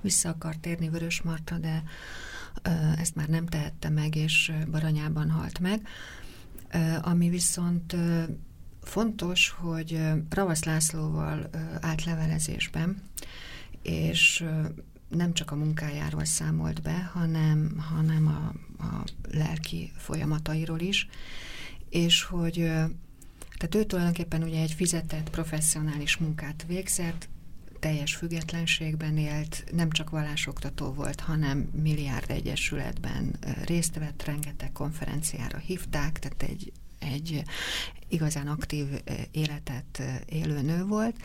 vissza 0.00 0.28
akart 0.28 0.60
térni 0.60 0.88
Vörös 0.88 1.22
Marta, 1.22 1.58
de 1.58 1.82
ezt 2.98 3.14
már 3.14 3.28
nem 3.28 3.46
tehette 3.46 3.88
meg, 3.88 4.14
és 4.14 4.52
Baranyában 4.70 5.30
halt 5.30 5.58
meg. 5.58 5.86
Ami 7.00 7.28
viszont 7.28 7.96
fontos, 8.82 9.48
hogy 9.48 10.00
Ravasz 10.30 10.64
Lászlóval 10.64 11.50
állt 11.80 12.04
levelezésben, 12.04 13.02
és 13.82 14.44
nem 15.14 15.32
csak 15.32 15.50
a 15.50 15.56
munkájáról 15.56 16.24
számolt 16.24 16.82
be, 16.82 17.10
hanem, 17.12 17.76
hanem 17.78 18.26
a, 18.26 18.54
a 18.84 19.04
lelki 19.30 19.92
folyamatairól 19.96 20.80
is, 20.80 21.08
és 21.88 22.22
hogy 22.22 22.54
tehát 23.58 23.74
ő 23.74 23.84
tulajdonképpen 23.84 24.42
ugye 24.42 24.60
egy 24.60 24.72
fizetett 24.72 25.30
professzionális 25.30 26.16
munkát 26.16 26.64
végzett, 26.68 27.28
teljes 27.78 28.14
függetlenségben 28.14 29.16
élt, 29.16 29.64
nem 29.72 29.90
csak 29.90 30.10
vallásoktató 30.10 30.92
volt, 30.92 31.20
hanem 31.20 31.58
milliárd 31.82 32.30
egyesületben 32.30 33.36
részt 33.64 33.98
vett, 33.98 34.24
rengeteg 34.24 34.72
konferenciára 34.72 35.58
hívták, 35.58 36.18
tehát 36.18 36.42
egy, 36.42 36.72
egy 37.02 37.42
igazán 38.08 38.48
aktív 38.48 38.86
életet 39.30 40.02
élő 40.26 40.60
nő 40.60 40.84
volt, 40.84 41.16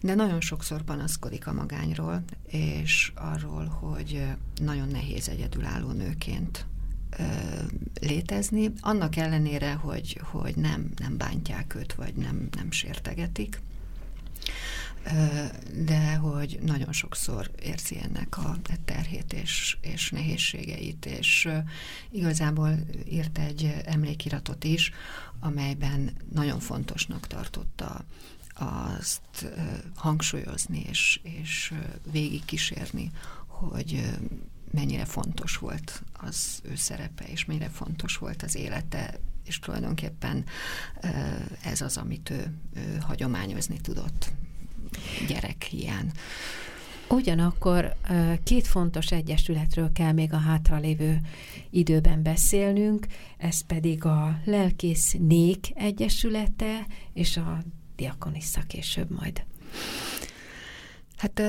de 0.00 0.14
nagyon 0.14 0.40
sokszor 0.40 0.82
panaszkodik 0.82 1.46
a 1.46 1.52
magányról, 1.52 2.22
és 2.46 3.12
arról, 3.14 3.64
hogy 3.64 4.26
nagyon 4.60 4.88
nehéz 4.88 5.28
egyedülálló 5.28 5.90
nőként 5.90 6.66
létezni, 8.00 8.72
annak 8.80 9.16
ellenére, 9.16 9.72
hogy, 9.72 10.20
hogy 10.22 10.56
nem, 10.56 10.90
nem 10.96 11.16
bántják 11.16 11.74
őt, 11.74 11.94
vagy 11.94 12.14
nem, 12.14 12.48
nem 12.56 12.70
sértegetik 12.70 13.60
de 15.84 16.14
hogy 16.14 16.58
nagyon 16.62 16.92
sokszor 16.92 17.50
érzi 17.62 17.98
ennek 18.02 18.38
a 18.38 18.56
terhét 18.84 19.32
és, 19.32 19.76
és 19.80 20.10
nehézségeit, 20.10 21.06
és 21.06 21.48
igazából 22.10 22.78
írt 23.08 23.38
egy 23.38 23.74
emlékiratot 23.84 24.64
is, 24.64 24.92
amelyben 25.40 26.10
nagyon 26.32 26.60
fontosnak 26.60 27.26
tartotta 27.26 28.04
azt 28.54 29.46
hangsúlyozni 29.94 30.84
és, 30.88 31.20
és 31.22 31.74
végig 32.10 32.44
kísérni, 32.44 33.10
hogy 33.46 34.10
mennyire 34.70 35.04
fontos 35.04 35.56
volt 35.56 36.02
az 36.12 36.60
ő 36.62 36.74
szerepe, 36.74 37.24
és 37.24 37.44
mennyire 37.44 37.68
fontos 37.68 38.16
volt 38.16 38.42
az 38.42 38.54
élete, 38.54 39.18
és 39.44 39.58
tulajdonképpen 39.58 40.44
ez 41.62 41.80
az, 41.80 41.96
amit 41.96 42.30
ő, 42.30 42.54
ő 42.74 42.96
hagyományozni 42.96 43.80
tudott 43.80 44.32
gyerek 45.28 45.62
hiány. 45.62 46.10
Ugyanakkor 47.08 47.94
két 48.44 48.66
fontos 48.66 49.10
egyesületről 49.10 49.92
kell 49.92 50.12
még 50.12 50.32
a 50.32 50.38
hátralévő 50.38 51.20
időben 51.70 52.22
beszélnünk, 52.22 53.06
ez 53.38 53.60
pedig 53.66 54.04
a 54.04 54.40
Lelkész 54.44 55.14
Nék 55.18 55.66
Egyesülete 55.74 56.86
és 57.12 57.36
a 57.36 57.62
Diakonissa 57.96 58.60
később 58.66 59.10
majd. 59.10 59.44
Hát 61.16 61.42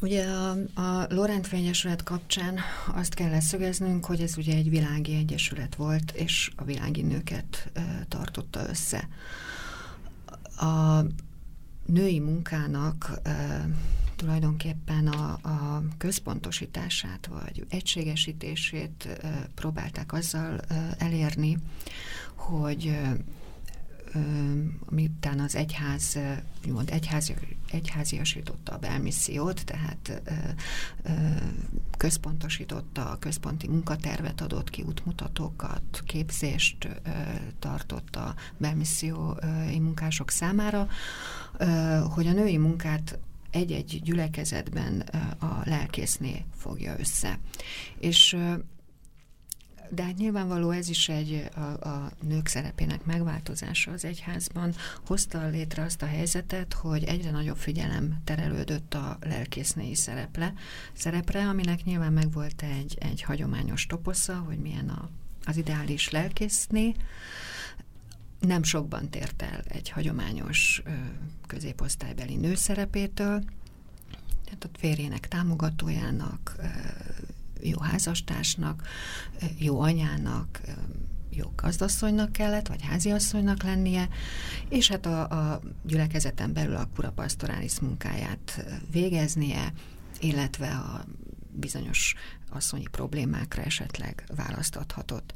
Ugye 0.00 0.26
a, 0.26 0.50
a 0.74 1.06
Lorent 1.08 1.52
Egyesület 1.52 2.02
kapcsán 2.02 2.58
azt 2.94 3.14
kell 3.14 3.30
leszögeznünk, 3.30 4.04
hogy 4.04 4.20
ez 4.20 4.36
ugye 4.36 4.54
egy 4.54 4.70
világi 4.70 5.14
egyesület 5.14 5.74
volt, 5.74 6.10
és 6.10 6.50
a 6.56 6.64
világi 6.64 7.02
nőket 7.02 7.70
e, 7.72 8.06
tartotta 8.08 8.68
össze. 8.68 9.08
A 10.56 11.04
női 11.88 12.18
munkának 12.18 13.10
e, 13.22 13.68
tulajdonképpen 14.16 15.06
a, 15.06 15.38
a 15.42 15.82
központosítását 15.98 17.26
vagy 17.26 17.66
egységesítését 17.68 19.06
e, 19.06 19.48
próbálták 19.54 20.12
azzal 20.12 20.58
e, 20.58 20.94
elérni, 20.98 21.58
hogy 22.34 22.98
miután 24.90 25.40
az 25.40 25.54
egyház, 25.54 26.18
úgymond 26.64 26.90
egyházi, 26.90 27.34
egyháziasította 27.70 28.72
a 28.72 28.78
belmissziót, 28.78 29.64
tehát 29.64 30.22
központosította 31.96 33.10
a 33.10 33.18
központi 33.18 33.68
munkatervet, 33.68 34.40
adott 34.40 34.70
ki 34.70 34.82
útmutatókat, 34.82 36.02
képzést 36.06 36.88
tartott 37.58 38.16
a 38.16 38.34
belmissziói 38.56 39.78
munkások 39.80 40.30
számára, 40.30 40.88
hogy 42.14 42.26
a 42.26 42.32
női 42.32 42.56
munkát 42.56 43.18
egy-egy 43.50 44.00
gyülekezetben 44.02 45.00
a 45.38 45.60
lelkészné 45.64 46.44
fogja 46.56 46.98
össze. 46.98 47.38
És 47.98 48.36
de 49.90 50.02
hát 50.02 50.16
nyilvánvaló 50.16 50.70
ez 50.70 50.88
is 50.88 51.08
egy 51.08 51.48
a, 51.54 51.88
a 51.88 52.10
nők 52.22 52.46
szerepének 52.46 53.04
megváltozása 53.04 53.90
az 53.90 54.04
egyházban. 54.04 54.74
Hozta 55.06 55.46
létre 55.46 55.82
azt 55.82 56.02
a 56.02 56.06
helyzetet, 56.06 56.72
hogy 56.72 57.04
egyre 57.04 57.30
nagyobb 57.30 57.56
figyelem 57.56 58.20
terelődött 58.24 58.94
a 58.94 59.18
lelkésznei 59.20 59.94
szereple, 59.94 60.52
szerepre, 60.92 61.48
aminek 61.48 61.84
nyilván 61.84 62.12
megvolt 62.12 62.62
egy, 62.62 62.96
egy 63.00 63.22
hagyományos 63.22 63.86
toposza, 63.86 64.34
hogy 64.36 64.58
milyen 64.58 64.88
a, 64.88 65.08
az 65.44 65.56
ideális 65.56 66.10
lelkészné, 66.10 66.94
nem 68.40 68.62
sokban 68.62 69.08
tért 69.08 69.42
el 69.42 69.60
egy 69.68 69.88
hagyományos 69.88 70.82
középosztálybeli 71.46 72.36
nő 72.36 72.54
szerepétől, 72.54 73.44
tehát 74.44 74.64
a 74.64 74.78
férjének 74.78 75.28
támogatójának, 75.28 76.56
jó 77.60 77.80
házastársnak, 77.80 78.82
jó 79.58 79.80
anyának, 79.80 80.60
jó 81.30 81.52
gazdasszonynak 81.56 82.32
kellett, 82.32 82.66
vagy 82.68 82.82
háziasszonynak 82.82 83.62
lennie, 83.62 84.08
és 84.68 84.88
hát 84.88 85.06
a, 85.06 85.28
a 85.28 85.60
gyülekezeten 85.82 86.52
belül 86.52 86.76
a 86.76 86.88
kurapasztorális 86.94 87.80
munkáját 87.80 88.64
végeznie, 88.90 89.72
illetve 90.20 90.68
a 90.68 91.04
bizonyos 91.52 92.14
asszonyi 92.50 92.86
problémákra 92.90 93.62
esetleg 93.62 94.24
választathatott. 94.36 95.32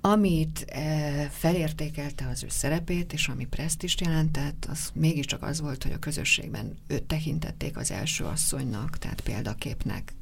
Amit 0.00 0.64
e, 0.68 1.28
felértékelte 1.28 2.28
az 2.28 2.44
ő 2.44 2.48
szerepét, 2.48 3.12
és 3.12 3.28
ami 3.28 3.44
presztist 3.44 4.00
jelentett, 4.00 4.66
az 4.70 4.90
mégiscsak 4.94 5.42
az 5.42 5.60
volt, 5.60 5.82
hogy 5.82 5.92
a 5.92 5.98
közösségben 5.98 6.76
őt 6.86 7.02
tekintették 7.02 7.76
az 7.76 7.90
első 7.90 8.24
asszonynak, 8.24 8.98
tehát 8.98 9.20
példaképnek, 9.20 10.14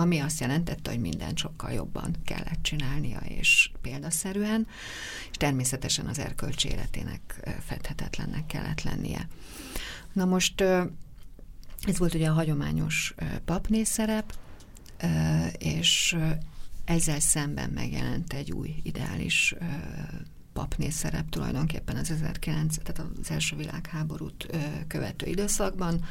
ami 0.00 0.18
azt 0.18 0.40
jelentette, 0.40 0.90
hogy 0.90 1.00
mindent 1.00 1.38
sokkal 1.38 1.72
jobban 1.72 2.16
kellett 2.24 2.62
csinálnia, 2.62 3.18
és 3.18 3.70
példaszerűen, 3.80 4.66
és 5.30 5.36
természetesen 5.36 6.06
az 6.06 6.18
erkölcsi 6.18 6.68
életének 6.68 7.50
fedhetetlennek 7.66 8.46
kellett 8.46 8.82
lennie. 8.82 9.28
Na 10.12 10.24
most 10.24 10.60
ez 10.60 11.98
volt 11.98 12.14
ugye 12.14 12.28
a 12.28 12.32
hagyományos 12.32 13.14
papné 13.44 13.84
szerep, 13.84 14.34
és 15.58 16.16
ezzel 16.84 17.20
szemben 17.20 17.70
megjelent 17.70 18.32
egy 18.32 18.52
új 18.52 18.74
ideális 18.82 19.54
papné 20.52 20.90
szerep 20.90 21.28
tulajdonképpen 21.28 21.96
az 21.96 22.10
1900, 22.10 22.80
tehát 22.82 23.10
az 23.20 23.30
első 23.30 23.56
világháborút 23.56 24.46
követő 24.86 25.26
időszakban, 25.26 26.04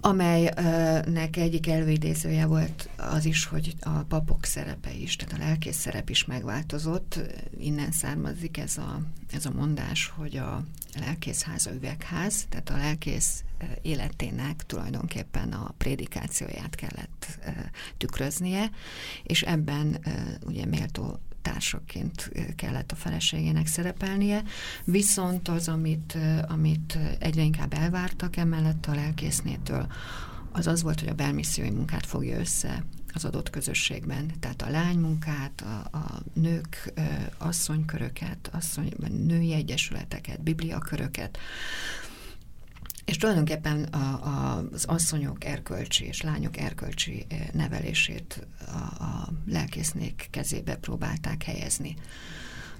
amelynek 0.00 1.36
egyik 1.36 1.68
előidézője 1.68 2.46
volt 2.46 2.88
az 2.96 3.24
is, 3.24 3.44
hogy 3.44 3.74
a 3.80 3.90
papok 3.90 4.44
szerepe 4.44 4.92
is, 4.92 5.16
tehát 5.16 5.34
a 5.34 5.46
lelkész 5.46 5.76
szerep 5.76 6.10
is 6.10 6.24
megváltozott. 6.24 7.18
Innen 7.58 7.92
származik 7.92 8.58
ez 8.58 8.78
a, 8.78 9.00
ez 9.32 9.46
a 9.46 9.50
mondás, 9.50 10.12
hogy 10.16 10.36
a 10.36 10.64
lelkészház 11.00 11.66
a 11.66 11.72
üvegház, 11.72 12.46
tehát 12.48 12.70
a 12.70 12.76
lelkész 12.76 13.44
életének 13.82 14.66
tulajdonképpen 14.66 15.52
a 15.52 15.74
prédikációját 15.78 16.74
kellett 16.74 17.38
tükröznie, 17.96 18.70
és 19.22 19.42
ebben 19.42 19.98
ugye 20.46 20.66
méltó 20.66 21.18
társaként 21.42 22.30
kellett 22.56 22.92
a 22.92 22.96
feleségének 22.96 23.66
szerepelnie, 23.66 24.42
viszont 24.84 25.48
az, 25.48 25.68
amit, 25.68 26.18
amit 26.48 26.98
egyre 27.18 27.42
inkább 27.42 27.72
elvártak 27.72 28.36
emellett 28.36 28.86
a 28.86 28.94
lelkésznétől, 28.94 29.86
az 30.52 30.66
az 30.66 30.82
volt, 30.82 31.00
hogy 31.00 31.08
a 31.08 31.14
belmissziói 31.14 31.70
munkát 31.70 32.06
fogja 32.06 32.38
össze 32.38 32.84
az 33.14 33.24
adott 33.24 33.50
közösségben. 33.50 34.30
Tehát 34.40 34.62
a 34.62 34.70
lánymunkát, 34.70 35.60
a, 35.60 35.96
a 35.96 36.22
nők 36.32 36.92
asszonyköröket, 37.38 38.50
asszony, 38.52 38.92
női 39.26 39.52
egyesületeket, 39.52 40.42
bibliaköröket, 40.42 41.38
és 43.08 43.16
tulajdonképpen 43.16 43.82
a, 43.82 43.96
a, 43.96 44.64
az 44.72 44.84
asszonyok 44.84 45.44
erkölcsi 45.44 46.04
és 46.04 46.22
lányok 46.22 46.56
erkölcsi 46.56 47.24
eh, 47.28 47.38
nevelését 47.52 48.46
a, 48.66 49.02
a 49.04 49.28
lelkésznék 49.46 50.26
kezébe 50.30 50.76
próbálták 50.76 51.42
helyezni. 51.42 51.96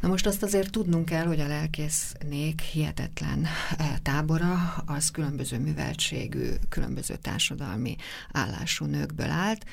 Na 0.01 0.09
most 0.09 0.26
azt 0.26 0.43
azért 0.43 0.70
tudnunk 0.70 1.05
kell, 1.05 1.24
hogy 1.26 1.41
a 1.41 1.47
lelkésznék 1.47 2.61
hihetetlen 2.61 3.45
eh, 3.45 3.95
tábora 4.03 4.83
az 4.87 5.11
különböző 5.11 5.59
műveltségű, 5.59 6.49
különböző 6.68 7.16
társadalmi 7.16 7.97
állású 8.33 8.85
nőkből 8.85 9.31
állt, 9.31 9.64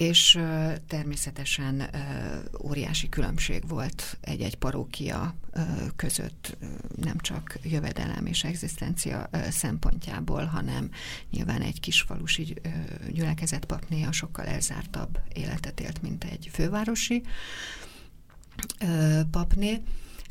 és 0.00 0.38
természetesen 0.86 1.90
óriási 2.62 3.08
különbség 3.08 3.68
volt 3.68 4.18
egy-egy 4.20 4.56
parókia 4.56 5.34
között, 5.96 6.56
nem 6.96 7.18
csak 7.18 7.58
jövedelem 7.62 8.26
és 8.26 8.44
egzisztencia 8.44 9.30
szempontjából, 9.50 10.44
hanem 10.44 10.90
nyilván 11.30 11.62
egy 11.62 11.80
kisfalusi 11.80 12.56
gyülekezet 13.10 13.64
papnéja 13.64 14.12
sokkal 14.12 14.46
elzártabb 14.46 15.18
életet 15.34 15.80
élt, 15.80 16.02
mint 16.02 16.24
egy 16.24 16.48
fővárosi 16.52 17.22
papné. 19.30 19.82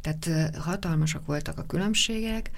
Tehát 0.01 0.55
hatalmasak 0.55 1.26
voltak 1.26 1.57
a 1.57 1.65
különbségek, 1.65 2.51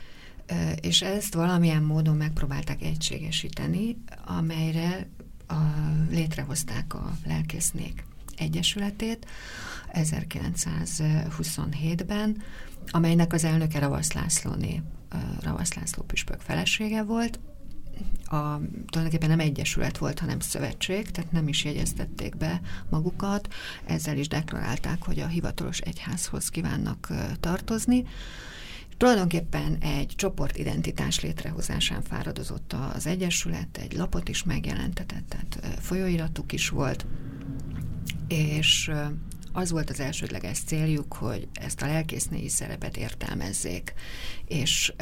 és 0.81 1.01
ezt 1.01 1.33
valamilyen 1.33 1.83
módon 1.83 2.15
megpróbálták 2.15 2.81
egységesíteni, 2.81 3.97
amelyre 4.25 5.07
a, 5.51 5.73
létrehozták 6.09 6.93
a 6.93 7.11
lelkésznék 7.25 8.05
egyesületét 8.37 9.25
1927-ben, 9.93 12.41
amelynek 12.87 13.33
az 13.33 13.43
elnöke 13.43 13.79
Ravasz 13.79 14.11
Lászlóné, 14.11 14.81
Ravasz 15.41 15.73
László 15.73 16.03
püspök 16.03 16.39
felesége 16.39 17.03
volt, 17.03 17.39
a, 18.25 18.59
tulajdonképpen 18.87 19.29
nem 19.29 19.39
egyesület 19.39 19.97
volt, 19.97 20.19
hanem 20.19 20.39
szövetség, 20.39 21.11
tehát 21.11 21.31
nem 21.31 21.47
is 21.47 21.63
jegyeztették 21.63 22.37
be 22.37 22.61
magukat, 22.89 23.53
ezzel 23.85 24.17
is 24.17 24.27
deklarálták, 24.27 25.03
hogy 25.03 25.19
a 25.19 25.27
hivatalos 25.27 25.79
egyházhoz 25.79 26.49
kívánnak 26.49 27.07
tartozni. 27.39 28.05
Tulajdonképpen 29.01 29.77
egy 29.79 30.13
csoportidentitás 30.15 31.19
létrehozásán 31.19 32.01
fáradozott 32.01 32.73
az 32.93 33.07
Egyesület, 33.07 33.77
egy 33.77 33.93
lapot 33.93 34.29
is 34.29 34.43
megjelentetett, 34.43 35.27
tehát 35.27 35.79
folyóiratuk 35.79 36.51
is 36.51 36.69
volt, 36.69 37.05
és 38.27 38.91
az 39.51 39.71
volt 39.71 39.89
az 39.89 39.99
elsődleges 39.99 40.59
céljuk, 40.59 41.13
hogy 41.13 41.47
ezt 41.53 41.81
a 41.81 41.85
lelkésznélyi 41.85 42.49
szerepet 42.49 42.97
értelmezzék, 42.97 43.93
és 44.45 44.93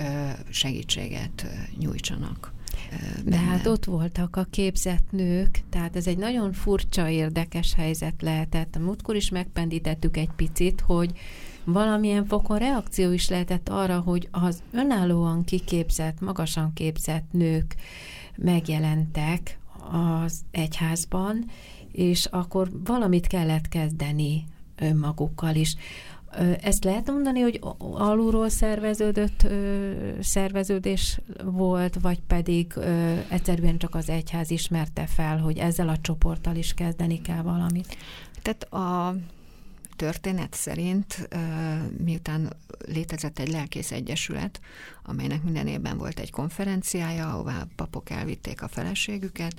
segítséget 0.49 1.45
nyújtsanak. 1.77 2.53
De 3.25 3.37
hát 3.37 3.65
ott 3.65 3.85
voltak 3.85 4.35
a 4.35 4.47
képzett 4.49 5.11
nők, 5.11 5.63
tehát 5.69 5.95
ez 5.95 6.07
egy 6.07 6.17
nagyon 6.17 6.53
furcsa, 6.53 7.09
érdekes 7.09 7.73
helyzet 7.73 8.21
lehetett. 8.21 8.75
A 8.75 8.79
múltkor 8.79 9.15
is 9.15 9.29
megpendítettük 9.29 10.17
egy 10.17 10.29
picit, 10.35 10.81
hogy 10.81 11.11
valamilyen 11.63 12.25
fokon 12.25 12.57
reakció 12.57 13.11
is 13.11 13.29
lehetett 13.29 13.69
arra, 13.69 13.99
hogy 13.99 14.27
az 14.31 14.63
önállóan 14.71 15.43
kiképzett, 15.43 16.19
magasan 16.19 16.73
képzett 16.73 17.31
nők 17.31 17.75
megjelentek 18.35 19.59
az 20.23 20.41
egyházban, 20.51 21.45
és 21.91 22.25
akkor 22.25 22.69
valamit 22.83 23.27
kellett 23.27 23.67
kezdeni 23.67 24.43
önmagukkal 24.75 25.55
is. 25.55 25.75
Ezt 26.61 26.83
lehet 26.83 27.07
mondani, 27.07 27.39
hogy 27.39 27.59
alulról 27.77 28.49
szerveződött 28.49 29.47
szerveződés 30.21 31.19
volt, 31.43 31.97
vagy 32.01 32.19
pedig 32.27 32.73
egyszerűen 33.29 33.77
csak 33.77 33.95
az 33.95 34.09
egyház 34.09 34.51
ismerte 34.51 35.05
fel, 35.05 35.37
hogy 35.37 35.57
ezzel 35.57 35.89
a 35.89 35.97
csoporttal 36.01 36.55
is 36.55 36.73
kezdeni 36.73 37.21
kell 37.21 37.41
valamit? 37.41 37.97
Tehát 38.41 38.63
a 38.63 39.15
történet 39.95 40.53
szerint, 40.53 41.29
miután 42.03 42.53
létezett 42.87 43.39
egy 43.39 43.49
lelkész 43.49 43.91
egyesület, 43.91 44.59
amelynek 45.03 45.43
minden 45.43 45.67
évben 45.67 45.97
volt 45.97 46.19
egy 46.19 46.31
konferenciája, 46.31 47.29
ahová 47.29 47.67
papok 47.75 48.09
elvitték 48.09 48.61
a 48.61 48.67
feleségüket, 48.67 49.53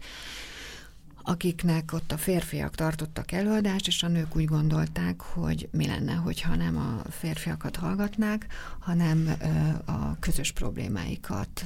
akiknek 1.23 1.93
ott 1.93 2.13
a 2.13 2.17
férfiak 2.17 2.75
tartottak 2.75 3.33
előadást, 3.33 3.87
és 3.87 4.03
a 4.03 4.09
nők 4.09 4.37
úgy 4.37 4.45
gondolták, 4.45 5.21
hogy 5.21 5.69
mi 5.73 5.87
lenne, 5.87 6.13
hogyha 6.13 6.57
nem 6.57 6.77
a 6.77 7.11
férfiakat 7.11 7.77
hallgatnák, 7.77 8.47
hanem 8.79 9.37
a 9.85 10.19
közös 10.19 10.53
problémáikat 10.53 11.65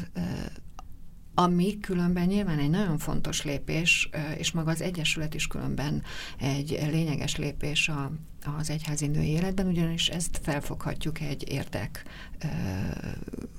ami 1.35 1.81
különben 1.81 2.27
nyilván 2.27 2.59
egy 2.59 2.71
nagyon 2.71 2.99
fontos 2.99 3.43
lépés, 3.43 4.11
és 4.37 4.53
maga 4.53 4.71
az 4.71 4.81
Egyesület 4.81 5.35
is 5.35 5.47
különben 5.47 6.03
egy 6.39 6.69
lényeges 6.91 7.37
lépés 7.37 7.89
a, 7.89 8.11
az 8.59 8.71
egyházi 8.71 9.07
női 9.07 9.29
életben, 9.29 9.67
ugyanis 9.67 10.09
ezt 10.09 10.41
felfoghatjuk 10.43 11.21
egy 11.21 11.51
érdek 11.51 12.05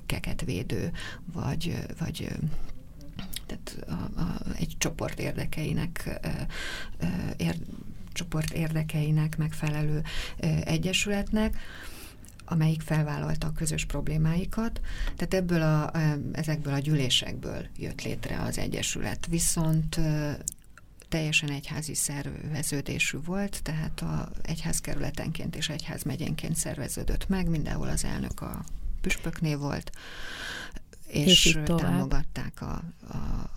keket 0.06 0.42
védő, 0.42 0.92
vagy, 1.34 1.76
vagy 2.00 2.28
tehát 3.46 3.78
a, 3.88 4.20
a, 4.22 4.38
egy 4.58 4.76
csoport 4.78 5.20
érdekeinek 5.20 6.20
ér, 7.38 7.56
csoport 8.14 8.54
érdekeinek 8.54 9.38
megfelelő 9.38 10.02
egyesületnek, 10.64 11.58
amelyik 12.46 12.82
felvállalta 12.82 13.48
a 13.48 13.52
közös 13.52 13.86
problémáikat. 13.86 14.82
Tehát 15.16 15.34
ebből 15.34 15.62
a, 15.62 15.92
ezekből 16.32 16.74
a 16.74 16.80
gyűlésekből 16.80 17.66
jött 17.78 18.02
létre 18.02 18.42
az 18.42 18.58
Egyesület. 18.58 19.26
Viszont 19.26 20.00
teljesen 21.10 21.50
egyházi 21.50 21.96
szerveződésű 21.96 23.18
volt, 23.26 23.64
tehát 23.64 24.02
a 24.02 24.30
egyházkerületenként 24.42 25.56
és 25.56 25.70
egyházmegyénként 25.70 26.56
szerveződött 26.56 27.30
meg, 27.30 27.50
mindenhol 27.50 27.88
az 27.88 28.04
elnök 28.04 28.42
a 28.42 28.64
püspöknél 29.02 29.58
volt, 29.58 29.92
és, 31.08 31.46
és 31.46 31.58
támogatták 31.66 32.62
a, 32.62 32.84
a 33.08 33.50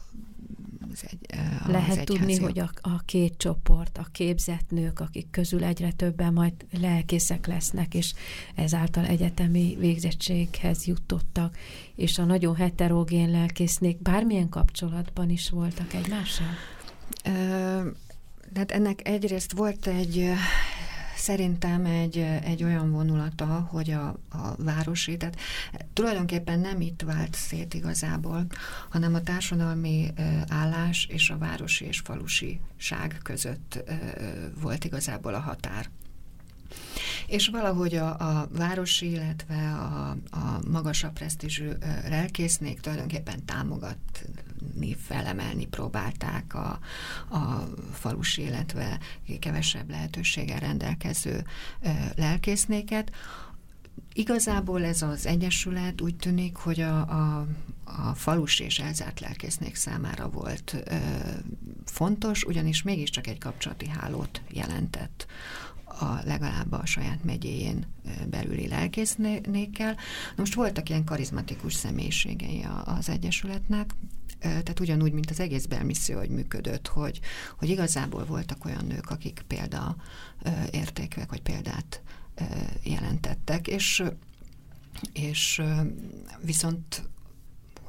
az 0.92 1.04
egy, 1.10 1.38
az 1.64 1.70
Lehet 1.70 2.04
tudni, 2.04 2.36
hogy 2.36 2.58
a, 2.58 2.70
a 2.80 2.98
két 3.04 3.34
csoport, 3.36 3.98
a 3.98 4.06
képzett 4.12 4.70
nők, 4.70 5.00
akik 5.00 5.30
közül 5.30 5.64
egyre 5.64 5.92
többen 5.92 6.32
majd 6.32 6.52
lelkészek 6.80 7.46
lesznek, 7.46 7.94
és 7.94 8.12
ezáltal 8.54 9.04
egyetemi 9.04 9.76
végzettséghez 9.78 10.84
jutottak, 10.86 11.56
és 11.94 12.18
a 12.18 12.24
nagyon 12.24 12.56
heterogén 12.56 13.30
lelkésznék 13.30 14.02
bármilyen 14.02 14.48
kapcsolatban 14.48 15.30
is 15.30 15.50
voltak 15.50 15.94
egymással? 15.94 16.54
Hát 18.54 18.70
ennek 18.70 19.08
egyrészt 19.08 19.52
volt 19.52 19.86
egy 19.86 20.32
szerintem 21.18 21.84
egy, 21.84 22.18
egy 22.42 22.64
olyan 22.64 22.90
vonulata, 22.90 23.68
hogy 23.70 23.90
a, 23.90 24.06
a 24.30 24.54
városi, 24.56 25.16
tehát 25.16 25.36
tulajdonképpen 25.92 26.60
nem 26.60 26.80
itt 26.80 27.02
vált 27.02 27.34
szét 27.34 27.74
igazából, 27.74 28.46
hanem 28.90 29.14
a 29.14 29.20
társadalmi 29.20 30.12
állás 30.48 31.06
és 31.10 31.30
a 31.30 31.38
városi 31.38 31.84
és 31.84 31.98
falusiság 31.98 33.20
között 33.22 33.84
volt 34.60 34.84
igazából 34.84 35.34
a 35.34 35.40
határ. 35.40 35.90
És 37.28 37.48
valahogy 37.48 37.94
a, 37.94 38.18
a 38.18 38.48
városi, 38.52 39.10
illetve 39.10 39.72
a, 39.72 40.16
a 40.30 40.60
magasabb 40.70 41.12
presztízsű 41.12 41.68
lelkésznék 42.08 42.80
tulajdonképpen 42.80 43.44
támogatni, 43.44 44.94
felemelni 44.94 45.66
próbálták 45.66 46.54
a, 46.54 46.78
a 47.30 47.68
falusi, 47.92 48.42
illetve 48.42 48.98
kevesebb 49.40 49.90
lehetőséggel 49.90 50.58
rendelkező 50.58 51.44
lelkésznéket. 52.16 53.12
Igazából 54.12 54.84
ez 54.84 55.02
az 55.02 55.26
egyesület 55.26 56.00
úgy 56.00 56.16
tűnik, 56.16 56.56
hogy 56.56 56.80
a, 56.80 56.98
a, 56.98 57.46
a 57.84 58.14
falus 58.14 58.60
és 58.60 58.78
elzárt 58.78 59.20
lelkésznék 59.20 59.74
számára 59.74 60.28
volt 60.28 60.76
ö, 60.84 60.96
fontos, 61.84 62.44
ugyanis 62.44 62.82
mégiscsak 62.82 63.26
egy 63.26 63.38
kapcsolati 63.38 63.88
hálót 63.88 64.42
jelentett 64.50 65.26
a 66.00 66.20
legalább 66.24 66.72
a 66.72 66.86
saját 66.86 67.24
megyéjén 67.24 67.86
belüli 68.30 68.68
lelkésznékkel. 68.68 69.96
Most 70.36 70.54
voltak 70.54 70.88
ilyen 70.88 71.04
karizmatikus 71.04 71.74
személyiségei 71.74 72.66
az 72.84 73.08
Egyesületnek, 73.08 73.94
tehát 74.40 74.80
ugyanúgy, 74.80 75.12
mint 75.12 75.30
az 75.30 75.40
egész 75.40 75.66
belmisszió, 75.66 76.18
hogy 76.18 76.30
működött, 76.30 76.86
hogy, 76.86 77.20
hogy 77.58 77.68
igazából 77.68 78.24
voltak 78.24 78.64
olyan 78.64 78.84
nők, 78.84 79.10
akik 79.10 79.44
példa 79.46 79.96
értékűek, 80.70 81.30
vagy 81.30 81.42
példát 81.42 82.02
jelentettek, 82.82 83.66
és, 83.66 84.02
és 85.12 85.62
viszont 86.40 87.08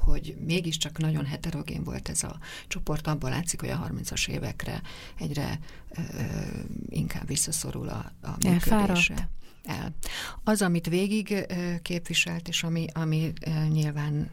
hogy 0.04 0.36
mégiscsak 0.46 0.98
nagyon 0.98 1.26
heterogén 1.26 1.84
volt 1.84 2.10
ez 2.10 2.24
a 2.24 2.40
csoport, 2.68 3.08
abban 3.08 3.30
látszik, 3.30 3.60
hogy 3.60 3.70
a 3.70 3.90
30-as 3.92 4.28
évekre 4.28 4.82
egyre 5.20 5.60
ö, 5.90 6.02
inkább 6.90 7.28
visszaszorul 7.28 7.90
a, 7.90 8.12
a 8.22 8.36
működése. 8.48 9.30
El. 9.64 9.94
Az, 10.44 10.62
amit 10.62 10.88
végig 10.88 11.32
ö, 11.32 11.74
képviselt, 11.82 12.48
és 12.48 12.64
ami, 12.64 12.86
ami 12.94 13.34
ö, 13.46 13.66
nyilván 13.68 14.30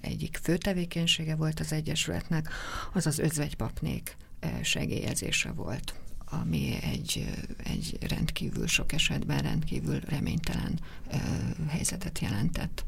egyik 0.00 0.38
fő 0.42 0.56
tevékenysége 0.56 1.34
volt 1.34 1.60
az 1.60 1.72
Egyesületnek, 1.72 2.48
az 2.92 3.06
az 3.06 3.18
özvegypapnék 3.18 4.16
segélyezése 4.62 5.52
volt 5.52 5.94
ami 6.30 6.78
egy, 6.82 7.26
egy 7.64 7.96
rendkívül 8.08 8.66
sok 8.66 8.92
esetben 8.92 9.38
rendkívül 9.38 10.00
reménytelen 10.00 10.80
helyzetet 11.68 12.18
jelentett. 12.18 12.84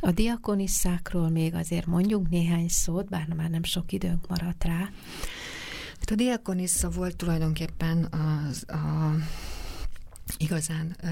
A 0.00 0.10
diakonisszákról 0.10 1.28
még 1.28 1.54
azért 1.54 1.86
mondjuk 1.86 2.28
néhány 2.28 2.68
szót, 2.68 3.08
bár 3.08 3.28
már 3.36 3.50
nem 3.50 3.62
sok 3.62 3.92
időnk 3.92 4.28
maradt 4.28 4.64
rá. 4.64 4.90
Hát 5.98 6.10
a 6.10 6.14
diakonissza 6.14 6.90
volt 6.90 7.16
tulajdonképpen 7.16 8.04
az 8.04 8.64
a 8.68 9.14
igazán 10.36 10.96
ö, 11.02 11.08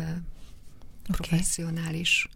professzionális 1.03 2.28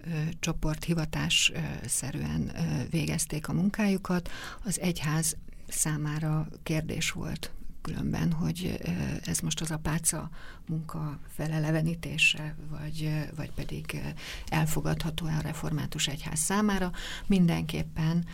okay. 0.00 0.28
csoport 0.38 0.84
hivatás 0.84 1.52
szerűen 1.86 2.52
végezték 2.90 3.48
a 3.48 3.52
munkájukat. 3.52 4.30
Az 4.64 4.80
egyház 4.80 5.36
számára 5.68 6.48
kérdés 6.62 7.10
volt 7.10 7.52
különben, 7.82 8.32
hogy 8.32 8.80
ez 9.24 9.38
most 9.38 9.60
az 9.60 9.70
apáca 9.70 10.30
munka 10.66 11.18
felelevenítése, 11.28 12.54
vagy, 12.70 13.28
vagy 13.36 13.50
pedig 13.50 14.02
elfogadható-e 14.48 15.36
a 15.36 15.40
református 15.40 16.06
egyház 16.06 16.38
számára. 16.38 16.92
Mindenképpen 17.26 18.24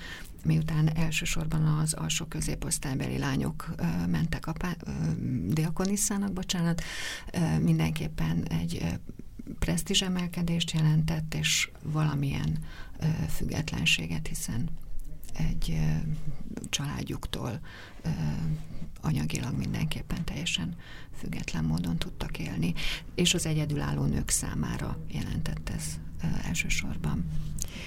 miután 0.44 0.96
elsősorban 0.96 1.62
az 1.62 1.92
alsó 1.92 2.24
középosztálybeli 2.24 3.18
lányok 3.18 3.74
mentek 4.08 4.46
a 4.46 4.52
diakonisszának, 5.46 6.32
bocsánat, 6.32 6.82
mindenképpen 7.60 8.44
egy 8.44 8.98
presztízs 9.58 10.02
emelkedést 10.02 10.70
jelentett, 10.70 11.34
és 11.34 11.70
valamilyen 11.82 12.58
függetlenséget, 13.28 14.26
hiszen 14.26 14.68
egy 15.38 15.78
családjuktól 16.70 17.60
anyagilag 19.00 19.56
mindenképpen 19.56 20.24
teljesen 20.24 20.74
független 21.18 21.64
módon 21.64 21.96
tudtak 21.96 22.38
élni, 22.38 22.74
és 23.14 23.34
az 23.34 23.46
egyedülálló 23.46 24.04
nők 24.04 24.28
számára 24.28 24.98
jelentett 25.08 25.70
ez 25.76 25.84
elsősorban 26.44 27.24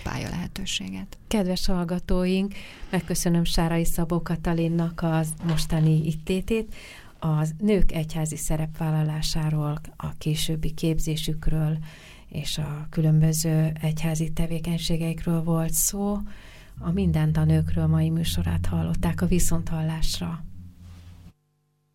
pálya 0.03 0.29
lehetőséget. 0.29 1.17
Kedves 1.27 1.65
hallgatóink, 1.65 2.53
megköszönöm 2.89 3.43
Sárai 3.43 3.85
Szabó 3.85 4.21
Katalinnak 4.21 5.01
az 5.03 5.33
mostani 5.43 6.05
ittétét, 6.05 6.75
az 7.19 7.53
nők 7.57 7.91
egyházi 7.91 8.37
szerepvállalásáról, 8.37 9.79
a 9.95 10.13
későbbi 10.17 10.73
képzésükről 10.73 11.77
és 12.29 12.57
a 12.57 12.87
különböző 12.89 13.71
egyházi 13.81 14.31
tevékenységeikről 14.31 15.43
volt 15.43 15.73
szó. 15.73 16.17
A 16.79 16.91
Mindent 16.91 17.37
a 17.37 17.43
nőkről 17.43 17.87
mai 17.87 18.09
műsorát 18.09 18.65
hallották 18.65 19.21
a 19.21 19.25
Viszonthallásra. 19.25 20.43